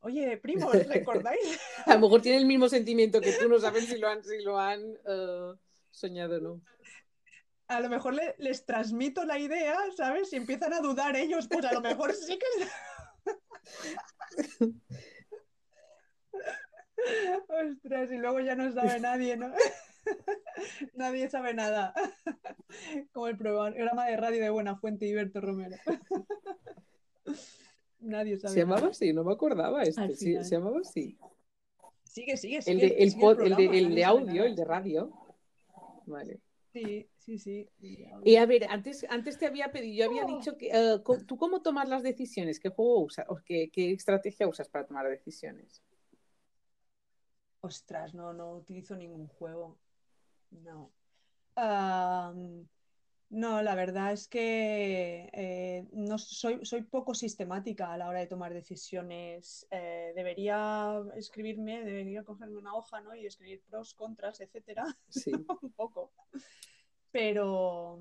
Oye, 0.01 0.37
primo, 0.39 0.67
¿os 0.67 0.75
recordáis? 0.89 1.61
A 1.87 1.95
lo 1.95 2.01
mejor 2.01 2.21
tiene 2.21 2.39
el 2.39 2.47
mismo 2.47 2.69
sentimiento 2.69 3.21
que 3.21 3.33
tú, 3.33 3.49
no 3.49 3.59
saben 3.61 3.87
si 3.87 3.99
lo 3.99 4.09
han, 4.09 4.25
si 4.25 4.43
lo 4.43 4.59
han 4.59 4.81
eh, 5.07 5.53
soñado 5.91 6.37
o 6.39 6.41
no. 6.41 6.61
A 7.69 7.81
lo 7.81 7.89
mejor 7.89 8.15
le- 8.15 8.35
les 8.39 8.67
transmito 8.67 9.25
la 9.25 9.39
idea, 9.39 9.77
¿sabes? 9.97 10.29
Si 10.29 10.37
empiezan 10.37 10.73
a 10.75 10.81
dudar 10.81 11.17
ellos, 11.17 11.47
pues 11.49 11.65
a 11.65 11.73
lo 11.73 11.81
mejor 11.81 12.13
sí 12.13 12.37
que. 12.39 12.47
Ostras, 17.49 18.11
y 18.11 18.17
luego 18.17 18.41
ya 18.41 18.55
no 18.55 18.73
sabe 18.73 18.99
nadie, 19.01 19.37
¿no? 19.37 19.53
Nadie 20.95 21.31
sabe 21.31 21.55
nada. 21.55 21.95
Como 23.13 23.29
el 23.29 23.37
programa 23.37 24.07
de 24.07 24.17
radio 24.17 24.43
de 24.43 24.51
Buena 24.51 24.77
Fuente 24.77 25.07
y 25.07 25.15
Berto 25.15 25.41
Romero. 25.41 25.77
Nadie 28.05 28.37
sabe 28.39 28.55
Se 28.55 28.61
llamaba 28.61 28.89
así, 28.89 29.13
no 29.13 29.25
me 29.25 29.33
acordaba 29.33 29.83
este. 29.83 30.15
Sí, 30.15 30.35
se 30.45 30.57
llamaba 30.57 30.81
así. 30.81 31.17
Sigue, 32.03 32.37
sigue, 32.37 32.57
El 32.59 32.63
sigue. 32.63 32.79
de, 32.81 32.87
el 33.03 33.11
sigue 33.11 33.23
pod- 33.23 33.31
el 33.43 33.49
de, 33.51 33.55
programa, 33.57 33.77
el 33.77 33.83
nadie 33.85 33.95
de 33.97 34.03
sabe 34.03 34.05
audio, 34.21 34.35
nada. 34.35 34.47
el 34.47 34.55
de 34.57 34.65
radio. 34.65 35.13
Vale. 36.07 36.41
Sí, 36.73 37.09
sí, 37.19 37.39
sí. 37.39 37.69
Y 38.25 38.37
a 38.37 38.47
ver, 38.47 38.67
antes, 38.69 39.07
antes 39.09 39.39
te 39.39 39.47
había 39.47 39.71
pedido, 39.73 40.05
yo 40.05 40.11
había 40.11 40.25
Oh. 40.25 40.39
dicho 40.39 40.57
que 40.59 40.71
eh, 40.73 40.99
tú 41.27 41.37
cómo 41.37 41.63
tomas 41.63 41.89
las 41.89 42.03
decisiones, 42.03 42.59
qué 42.61 42.69
juego 42.69 43.01
usas, 43.05 43.27
o 43.29 43.37
qué, 43.45 43.71
qué 43.71 43.93
estrategia 43.93 44.49
usas 44.49 44.69
para 44.69 44.85
tomar 44.87 45.09
decisiones. 45.09 45.83
Ostras, 47.61 48.13
no, 48.15 48.33
no 48.33 48.57
utilizo 48.57 48.95
ningún 48.97 49.27
juego. 49.29 49.79
No. 50.51 50.91
No, 53.31 53.63
la 53.63 53.75
verdad 53.75 54.13
es 54.13 54.29
que 54.29 55.29
eh, 55.33 55.87
no 55.93 56.19
soy, 56.19 56.65
soy 56.65 56.83
poco 56.83 57.15
sistemática 57.15 57.93
a 57.93 57.97
la 57.99 58.09
hora 58.09 58.21
de 58.21 58.27
tomar 58.27 58.53
decisiones. 58.55 59.67
Eh, 59.71 60.13
debería 60.15 61.03
escribirme, 61.17 61.83
debería 61.85 62.23
cogerme 62.23 62.59
una 62.59 62.75
hoja, 62.75 63.01
¿no? 63.01 63.15
Y 63.15 63.27
escribir 63.27 63.63
pros, 63.69 63.95
contras, 63.95 64.41
etcétera, 64.41 64.85
Sí. 65.09 65.33
un 65.33 65.73
poco. 65.73 66.13
Pero, 67.11 68.01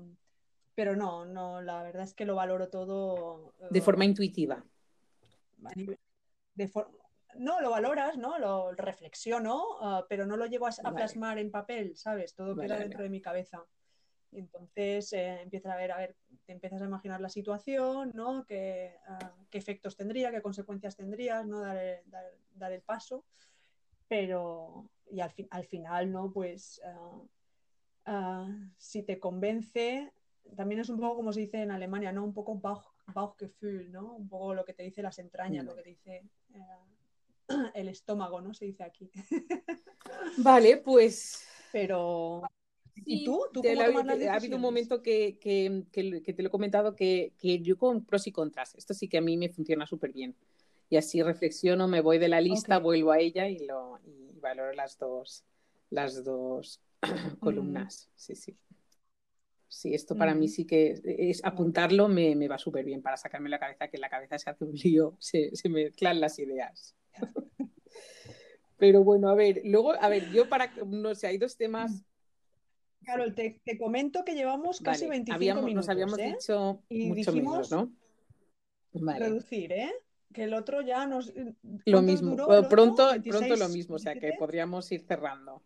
pero 0.74 0.96
no, 0.96 1.24
no, 1.24 1.62
la 1.62 1.82
verdad 1.82 2.02
es 2.04 2.14
que 2.14 2.24
lo 2.24 2.34
valoro 2.36 2.68
todo. 2.68 3.54
De 3.70 3.78
eh, 3.78 3.82
forma 3.82 4.04
intuitiva. 4.04 4.64
a 5.64 5.70
nivel- 5.74 5.98
de 6.54 6.68
for- 6.68 6.90
no, 7.36 7.60
lo 7.60 7.70
valoras, 7.70 8.16
¿no? 8.16 8.38
Lo 8.38 8.72
reflexiono, 8.72 9.64
ah, 9.80 10.06
pero 10.08 10.24
no 10.26 10.36
lo 10.36 10.46
llevo 10.46 10.66
a, 10.66 10.70
a 10.70 10.82
Vale. 10.82 10.96
plasmar 10.96 11.38
en 11.38 11.50
papel, 11.50 11.96
¿sabes? 11.96 12.34
Todo 12.34 12.54
Vale, 12.54 12.66
queda 12.66 12.74
vale. 12.74 12.84
dentro 12.88 13.02
de 13.02 13.08
mi 13.10 13.20
cabeza. 13.20 13.64
Y 14.34 14.40
entonces 14.40 15.12
eh, 15.12 15.42
empiezas 15.42 15.72
a 15.72 15.76
ver, 15.76 15.92
a 15.92 15.96
ver, 15.98 16.16
te 16.44 16.52
empiezas 16.52 16.82
a 16.82 16.86
imaginar 16.86 17.20
la 17.20 17.28
situación, 17.28 18.10
¿no? 18.14 18.44
¿Qué, 18.46 18.96
ah, 19.06 19.32
qué 19.48 19.58
efectos 19.58 19.96
tendría, 19.96 20.32
qué 20.32 20.42
consecuencias 20.42 20.96
tendrías, 20.96 21.46
¿no? 21.46 21.60
Dar, 21.60 21.76
el- 21.76 22.10
dar, 22.10 22.24
dar 22.54 22.72
el 22.72 22.82
paso. 22.82 23.24
Pero, 24.08 24.90
y 25.10 25.20
al, 25.20 25.30
fin- 25.30 25.48
al 25.50 25.64
final, 25.66 26.10
¿no? 26.10 26.32
Pues 26.32 26.80
ah, 26.84 27.22
ah, 28.06 28.48
si 28.76 29.02
te 29.04 29.18
convence, 29.20 30.12
también 30.56 30.80
es 30.80 30.88
un 30.88 30.98
poco 30.98 31.16
como 31.16 31.32
se 31.32 31.40
dice 31.40 31.62
en 31.62 31.70
Alemania, 31.70 32.10
¿no? 32.12 32.24
Un 32.24 32.34
poco 32.34 32.56
Bauch, 32.56 32.84
Bauchgefühl, 33.06 33.90
¿no? 33.92 34.14
Un 34.14 34.28
poco 34.28 34.52
lo 34.52 34.64
que 34.64 34.74
te 34.74 34.82
dice 34.82 35.00
las 35.02 35.18
entrañas, 35.20 35.64
Mm. 35.64 35.68
lo 35.68 35.76
que 35.76 35.82
te 35.82 35.88
dice 35.90 36.16
eh, 36.54 37.70
el 37.74 37.88
estómago, 37.88 38.40
¿no? 38.40 38.52
Se 38.52 38.64
dice 38.64 38.82
aquí. 38.82 39.10
Vale, 40.38 40.78
pues. 40.78 41.46
Pero, 41.72 42.42
¿y 42.94 43.24
tú? 43.24 43.40
¿Tú 43.52 43.62
te 43.62 43.74
la- 43.76 43.86
ha 43.86 44.34
habido 44.36 44.56
un 44.56 44.62
momento 44.62 45.02
que, 45.02 45.38
que- 45.38 45.84
que- 45.92 46.22
que 46.22 46.32
te 46.32 46.42
lo 46.42 46.48
he 46.48 46.50
comentado 46.50 46.94
que, 46.94 47.32
que 47.38 47.60
yo 47.60 47.76
con 47.78 48.04
pros 48.04 48.26
y 48.26 48.32
contras. 48.32 48.74
Esto 48.74 48.94
sí 48.94 49.08
que 49.08 49.18
a 49.18 49.20
mí 49.20 49.36
me 49.36 49.48
funciona 49.48 49.86
súper 49.86 50.12
bien. 50.12 50.34
Y 50.90 50.96
así 50.96 51.22
reflexiono, 51.22 51.88
me 51.88 52.00
voy 52.00 52.18
de 52.18 52.28
la 52.28 52.40
lista, 52.40 52.78
vuelvo 52.78 53.12
a 53.12 53.18
ella 53.18 53.48
y, 53.48 53.58
lo, 53.66 53.98
y 54.04 54.38
valoro 54.40 54.72
las 54.72 54.98
dos, 54.98 55.44
las 55.90 56.22
dos 56.24 56.80
columnas. 57.40 58.08
Sí, 58.14 58.34
sí. 58.34 58.56
Sí, 59.68 59.92
esto 59.92 60.16
para 60.16 60.34
mí 60.34 60.46
Ujú. 60.46 60.54
sí 60.54 60.66
que 60.66 60.94
es 61.04 61.44
apuntarlo 61.44 62.06
me, 62.08 62.36
me 62.36 62.46
va 62.46 62.58
súper 62.58 62.84
bien 62.84 63.02
para 63.02 63.16
sacarme 63.16 63.48
la 63.48 63.58
cabeza, 63.58 63.88
que 63.88 63.96
en 63.96 64.02
la 64.02 64.08
cabeza 64.08 64.38
se 64.38 64.48
hace 64.50 64.64
un 64.64 64.72
lío, 64.74 65.16
se, 65.20 65.50
se 65.56 65.68
mezclan 65.68 66.20
las 66.20 66.38
ideas. 66.38 66.94
Pero 68.78 69.02
bueno, 69.04 69.28
a 69.28 69.34
ver, 69.34 69.60
luego, 69.64 69.92
a 69.92 70.08
ver, 70.08 70.30
yo 70.30 70.48
para, 70.48 70.72
no 70.86 71.14
sé, 71.14 71.26
hay 71.26 71.38
dos 71.38 71.56
temas. 71.56 72.02
Carol, 73.04 73.34
te, 73.34 73.60
te 73.64 73.78
comento 73.78 74.24
que 74.24 74.34
llevamos 74.34 74.80
casi 74.80 75.04
Vale, 75.04 75.18
25 75.18 75.34
habíamos, 75.34 75.64
minutos, 75.64 75.86
nos 75.86 75.88
habíamos 75.90 76.18
¿eh? 76.18 76.32
dicho 76.38 76.82
Y 76.88 77.06
mucho 77.06 77.32
dijimos 77.32 77.52
menos, 77.52 77.70
¿no? 77.70 77.92
Vale. 78.92 79.26
Reducir, 79.26 79.72
¿eh? 79.72 79.92
Que 80.32 80.44
el 80.44 80.54
otro 80.54 80.82
ya 80.82 81.06
nos... 81.06 81.32
Lo 81.34 81.52
¿cuánto 81.84 82.02
mismo, 82.02 82.30
duró 82.32 82.52
Eh, 82.52 82.58
el 82.58 82.58
otro? 82.58 82.68
pronto, 82.68 83.10
26, 83.10 83.36
pronto 83.36 83.56
lo 83.56 83.68
mismo, 83.68 83.96
o 83.96 83.98
sea 83.98 84.14
que 84.14 84.20
27. 84.20 84.38
podríamos 84.38 84.90
ir 84.92 85.04
cerrando, 85.06 85.62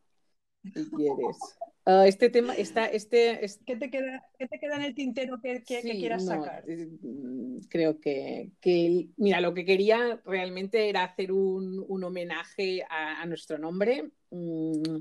si 0.62 0.70
quieres. 0.90 1.37
Uh, 1.87 2.03
este 2.05 2.29
tema, 2.29 2.55
está, 2.55 2.85
este, 2.85 3.42
este... 3.42 3.64
¿Qué, 3.64 3.77
te 3.77 3.90
queda, 3.90 4.22
¿Qué, 4.38 4.46
te 4.46 4.59
queda, 4.59 4.77
en 4.77 4.83
el 4.83 4.94
tintero 4.94 5.40
que, 5.40 5.62
que, 5.62 5.81
sí, 5.81 5.90
que 5.90 5.98
quieras 5.98 6.24
no, 6.24 6.33
sacar? 6.33 6.64
Mm, 6.66 7.61
creo 7.70 7.98
que, 7.98 8.51
que, 8.61 9.09
mira, 9.16 9.40
lo 9.40 9.55
que 9.55 9.64
quería 9.64 10.20
realmente 10.27 10.90
era 10.90 11.05
hacer 11.05 11.33
un, 11.33 11.83
un 11.88 12.05
homenaje 12.05 12.83
a, 12.90 13.22
a, 13.22 13.27
nuestro 13.27 13.57
nombre. 13.57 14.11
Mm, 14.31 14.98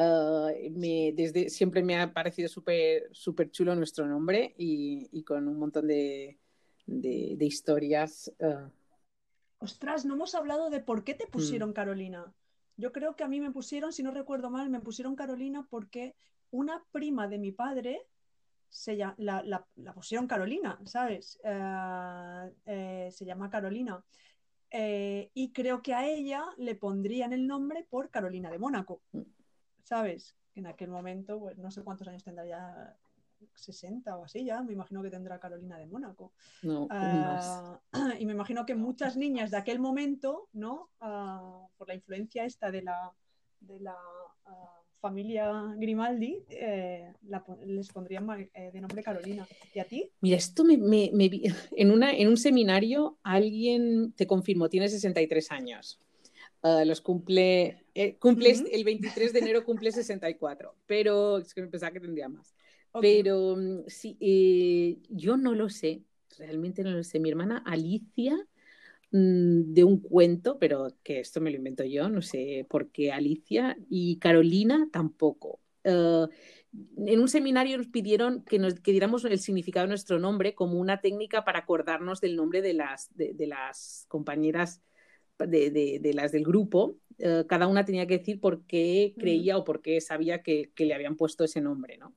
uh, 0.00 0.70
me, 0.72 1.12
desde, 1.12 1.50
siempre 1.50 1.82
me 1.82 2.00
ha 2.00 2.12
parecido 2.12 2.48
súper 2.48 3.08
super 3.12 3.50
chulo 3.50 3.74
nuestro 3.74 4.06
nombre 4.06 4.54
y, 4.56 5.08
y, 5.12 5.22
con 5.22 5.46
un 5.46 5.58
montón 5.58 5.86
de, 5.86 6.38
de, 6.86 7.34
de 7.36 7.44
historias. 7.44 8.32
Uh... 8.38 8.70
Ostras, 9.58 10.04
no 10.04 10.14
hemos 10.14 10.34
hablado 10.34 10.70
de 10.70 10.80
por 10.80 11.04
qué 11.04 11.14
te 11.14 11.26
pusieron 11.26 11.70
mm. 11.70 11.74
Carolina. 11.74 12.34
Yo 12.76 12.92
creo 12.92 13.14
que 13.14 13.24
a 13.24 13.28
mí 13.28 13.40
me 13.40 13.50
pusieron, 13.50 13.92
si 13.92 14.02
no 14.02 14.10
recuerdo 14.10 14.48
mal, 14.50 14.70
me 14.70 14.80
pusieron 14.80 15.14
Carolina 15.14 15.66
porque 15.68 16.14
una 16.50 16.82
prima 16.92 17.28
de 17.28 17.38
mi 17.38 17.52
padre 17.52 18.06
se 18.70 18.96
la, 18.96 19.14
la, 19.18 19.66
pusieron 19.94 20.26
Carolina, 20.26 20.80
¿sabes? 20.86 21.38
Eh, 21.44 22.50
eh, 22.66 23.08
se 23.12 23.24
llama 23.24 23.50
Carolina. 23.50 24.02
Eh, 24.70 25.30
y 25.34 25.52
creo 25.52 25.82
que 25.82 25.94
a 25.94 26.06
ella 26.08 26.44
le 26.56 26.76
pondrían 26.76 27.32
el 27.32 27.46
nombre 27.46 27.84
por 27.90 28.08
Carolina 28.08 28.50
de 28.50 28.58
Mónaco, 28.58 29.02
¿sabes? 29.84 30.36
En 30.54 30.66
aquel 30.66 30.90
momento, 30.90 31.38
pues 31.38 31.58
no 31.58 31.70
sé 31.70 31.82
cuántos 31.82 32.08
años 32.08 32.24
tendrá 32.24 32.46
ya 32.46 32.96
60 33.54 34.16
o 34.16 34.24
así 34.24 34.44
ya, 34.44 34.62
me 34.62 34.72
imagino 34.72 35.02
que 35.02 35.10
tendrá 35.10 35.38
Carolina 35.38 35.78
de 35.78 35.86
Mónaco. 35.86 36.32
No, 36.62 36.84
uh, 36.84 37.78
y 38.18 38.26
me 38.26 38.32
imagino 38.32 38.66
que 38.66 38.74
muchas 38.74 39.16
niñas 39.16 39.50
de 39.50 39.56
aquel 39.56 39.78
momento, 39.78 40.48
¿no? 40.52 40.90
Uh, 41.00 41.68
por 41.76 41.88
la 41.88 41.94
influencia 41.94 42.44
esta 42.44 42.70
de 42.70 42.82
la, 42.82 43.12
de 43.60 43.80
la 43.80 43.96
uh, 44.46 44.80
familia 45.00 45.74
Grimaldi, 45.76 46.44
eh, 46.50 47.12
la, 47.28 47.42
les 47.66 47.88
pondrían 47.88 48.28
eh, 48.54 48.70
de 48.72 48.80
nombre 48.80 49.02
Carolina. 49.02 49.46
¿Y 49.74 49.78
a 49.78 49.84
ti? 49.84 50.10
Mira, 50.20 50.36
esto 50.36 50.64
me, 50.64 50.76
me, 50.76 51.10
me, 51.12 51.30
en, 51.76 51.90
una, 51.90 52.12
en 52.12 52.28
un 52.28 52.36
seminario 52.36 53.18
alguien 53.22 54.12
te 54.12 54.26
confirmó, 54.26 54.68
tiene 54.68 54.88
63 54.88 55.50
años. 55.50 56.00
Uh, 56.62 56.84
los 56.84 57.00
cumple, 57.00 57.86
eh, 57.94 58.16
cumple 58.18 58.52
uh 58.52 58.56
-huh. 58.56 58.68
el 58.70 58.84
23 58.84 59.32
de 59.32 59.38
enero 59.38 59.64
cumple 59.64 59.92
64, 59.92 60.74
pero 60.86 61.38
es 61.38 61.54
que 61.54 61.62
me 61.62 61.68
pensaba 61.68 61.92
que 61.92 62.00
tendría 62.00 62.28
más. 62.28 62.54
Okay. 62.92 63.22
Pero 63.22 63.56
mm, 63.56 63.84
sí, 63.86 64.18
eh, 64.20 64.98
yo 65.08 65.38
no 65.38 65.54
lo 65.54 65.70
sé, 65.70 66.02
realmente 66.36 66.82
no 66.82 66.90
lo 66.90 67.02
sé. 67.02 67.18
Mi 67.18 67.30
hermana 67.30 67.62
Alicia, 67.64 68.36
mmm, 69.10 69.72
de 69.72 69.84
un 69.84 70.00
cuento, 70.00 70.58
pero 70.58 70.88
que 71.02 71.20
esto 71.20 71.40
me 71.40 71.50
lo 71.50 71.56
invento 71.56 71.84
yo, 71.84 72.10
no 72.10 72.20
sé 72.20 72.66
por 72.68 72.90
qué 72.90 73.10
Alicia, 73.10 73.78
y 73.88 74.18
Carolina 74.18 74.86
tampoco. 74.92 75.60
Uh, 75.82 76.28
en 76.98 77.20
un 77.20 77.28
seminario 77.28 77.78
nos 77.78 77.88
pidieron 77.88 78.44
que, 78.44 78.58
nos, 78.58 78.74
que 78.80 78.90
diéramos 78.90 79.24
el 79.24 79.38
significado 79.38 79.86
de 79.86 79.88
nuestro 79.88 80.18
nombre 80.18 80.54
como 80.54 80.78
una 80.78 81.00
técnica 81.00 81.42
para 81.42 81.60
acordarnos 81.60 82.20
del 82.20 82.36
nombre 82.36 82.60
de 82.60 82.74
las, 82.74 83.08
de, 83.16 83.32
de 83.32 83.46
las 83.46 84.04
compañeras 84.08 84.82
de, 85.46 85.70
de, 85.70 85.98
de, 86.00 86.14
las 86.14 86.32
del 86.32 86.44
grupo. 86.44 86.96
Uh, 87.18 87.46
cada 87.46 87.66
una 87.66 87.84
tenía 87.84 88.06
que 88.06 88.18
decir 88.18 88.40
por 88.40 88.64
qué 88.66 89.14
creía 89.18 89.56
o 89.58 89.64
por 89.64 89.82
qué 89.82 90.00
sabía 90.00 90.42
que, 90.42 90.70
que 90.74 90.86
le 90.86 90.94
habían 90.94 91.16
puesto 91.16 91.44
ese 91.44 91.60
nombre, 91.60 91.98
¿no? 91.98 92.14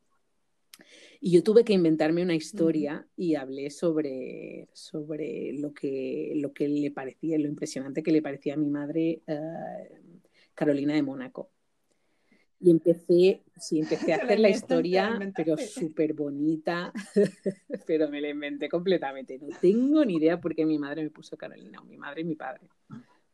Y 1.25 1.31
yo 1.31 1.41
tuve 1.41 1.63
que 1.63 1.71
inventarme 1.71 2.21
una 2.21 2.35
historia 2.35 3.07
y 3.15 3.35
hablé 3.35 3.69
sobre, 3.69 4.67
sobre 4.73 5.53
lo, 5.53 5.73
que, 5.73 6.33
lo 6.35 6.51
que 6.51 6.67
le 6.67 6.91
parecía, 6.91 7.39
lo 7.39 7.47
impresionante 7.47 8.03
que 8.03 8.11
le 8.11 8.21
parecía 8.21 8.55
a 8.55 8.57
mi 8.57 8.69
madre 8.69 9.21
uh, 9.27 10.19
Carolina 10.53 10.93
de 10.93 11.01
Mónaco. 11.01 11.49
Y 12.59 12.71
empecé, 12.71 13.41
sí, 13.57 13.79
empecé 13.79 14.11
a 14.11 14.17
hacer 14.23 14.39
la 14.41 14.49
historia, 14.49 15.17
pero 15.33 15.55
súper 15.57 16.13
bonita, 16.13 16.91
pero 17.87 18.09
me 18.09 18.19
la 18.19 18.27
inventé 18.27 18.67
completamente. 18.67 19.39
No 19.39 19.47
tengo 19.61 20.03
ni 20.03 20.15
idea 20.15 20.41
por 20.41 20.53
qué 20.53 20.65
mi 20.65 20.77
madre 20.77 21.03
me 21.03 21.09
puso 21.09 21.37
Carolina, 21.37 21.79
o 21.79 21.85
mi 21.85 21.95
madre 21.95 22.19
y 22.19 22.25
mi 22.25 22.35
padre. 22.35 22.67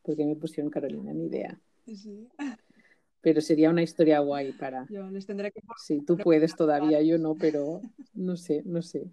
¿Por 0.02 0.16
qué 0.16 0.24
me 0.24 0.36
pusieron 0.36 0.70
Carolina? 0.70 1.12
Ni 1.12 1.26
idea. 1.26 1.58
Sí. 1.86 2.28
Pero 3.20 3.40
sería 3.40 3.70
una 3.70 3.82
historia 3.82 4.20
guay 4.20 4.52
para. 4.52 4.86
Yo 4.88 5.10
les 5.10 5.26
tendré 5.26 5.52
que. 5.52 5.60
Sí, 5.76 6.00
tú 6.06 6.16
puedes 6.16 6.56
todavía, 6.56 7.02
yo 7.02 7.18
no, 7.18 7.34
pero 7.34 7.80
no 8.14 8.36
sé, 8.36 8.62
no 8.64 8.82
sé. 8.82 9.10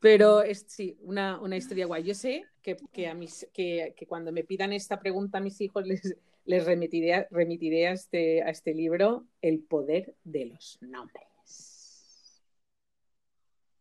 Pero 0.00 0.42
es 0.42 0.66
sí, 0.68 0.98
una, 1.00 1.40
una 1.40 1.56
historia 1.56 1.86
guay. 1.86 2.02
Yo 2.02 2.14
sé 2.14 2.44
que, 2.60 2.76
que, 2.92 3.08
a 3.08 3.14
mis, 3.14 3.48
que, 3.52 3.94
que, 3.96 4.06
cuando 4.06 4.32
me 4.32 4.44
pidan 4.44 4.72
esta 4.72 4.98
pregunta 4.98 5.38
a 5.38 5.40
mis 5.40 5.60
hijos 5.60 5.86
les, 5.86 6.16
les 6.44 6.64
remitiré, 6.64 7.26
remitiré 7.30 7.86
a, 7.86 7.92
este, 7.92 8.42
a 8.42 8.50
este 8.50 8.74
libro, 8.74 9.26
El 9.40 9.60
poder 9.60 10.14
de 10.24 10.46
los 10.46 10.78
nombres. 10.82 11.24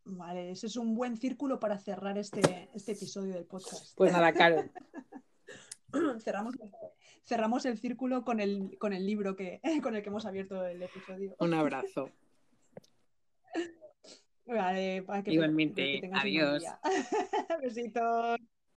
Vale, 0.05 0.51
ese 0.51 0.67
es 0.67 0.75
un 0.75 0.95
buen 0.95 1.17
círculo 1.17 1.59
para 1.59 1.77
cerrar 1.77 2.17
este, 2.17 2.69
este 2.73 2.91
episodio 2.91 3.33
del 3.33 3.45
podcast. 3.45 3.95
Pues 3.95 4.11
nada, 4.11 4.33
Caro. 4.33 4.63
cerramos, 6.19 6.55
cerramos 7.23 7.65
el 7.65 7.77
círculo 7.77 8.23
con 8.23 8.39
el, 8.39 8.77
con 8.77 8.93
el 8.93 9.05
libro 9.05 9.35
que, 9.35 9.61
con 9.83 9.95
el 9.95 10.01
que 10.01 10.09
hemos 10.09 10.25
abierto 10.25 10.65
el 10.65 10.81
episodio. 10.81 11.35
Un 11.39 11.53
abrazo. 11.53 12.09
Vale, 14.45 15.03
para 15.03 15.23
que 15.23 15.31
Igualmente, 15.31 16.01
que 16.01 16.09
adiós. 16.13 16.63
Besitos. 17.61 18.37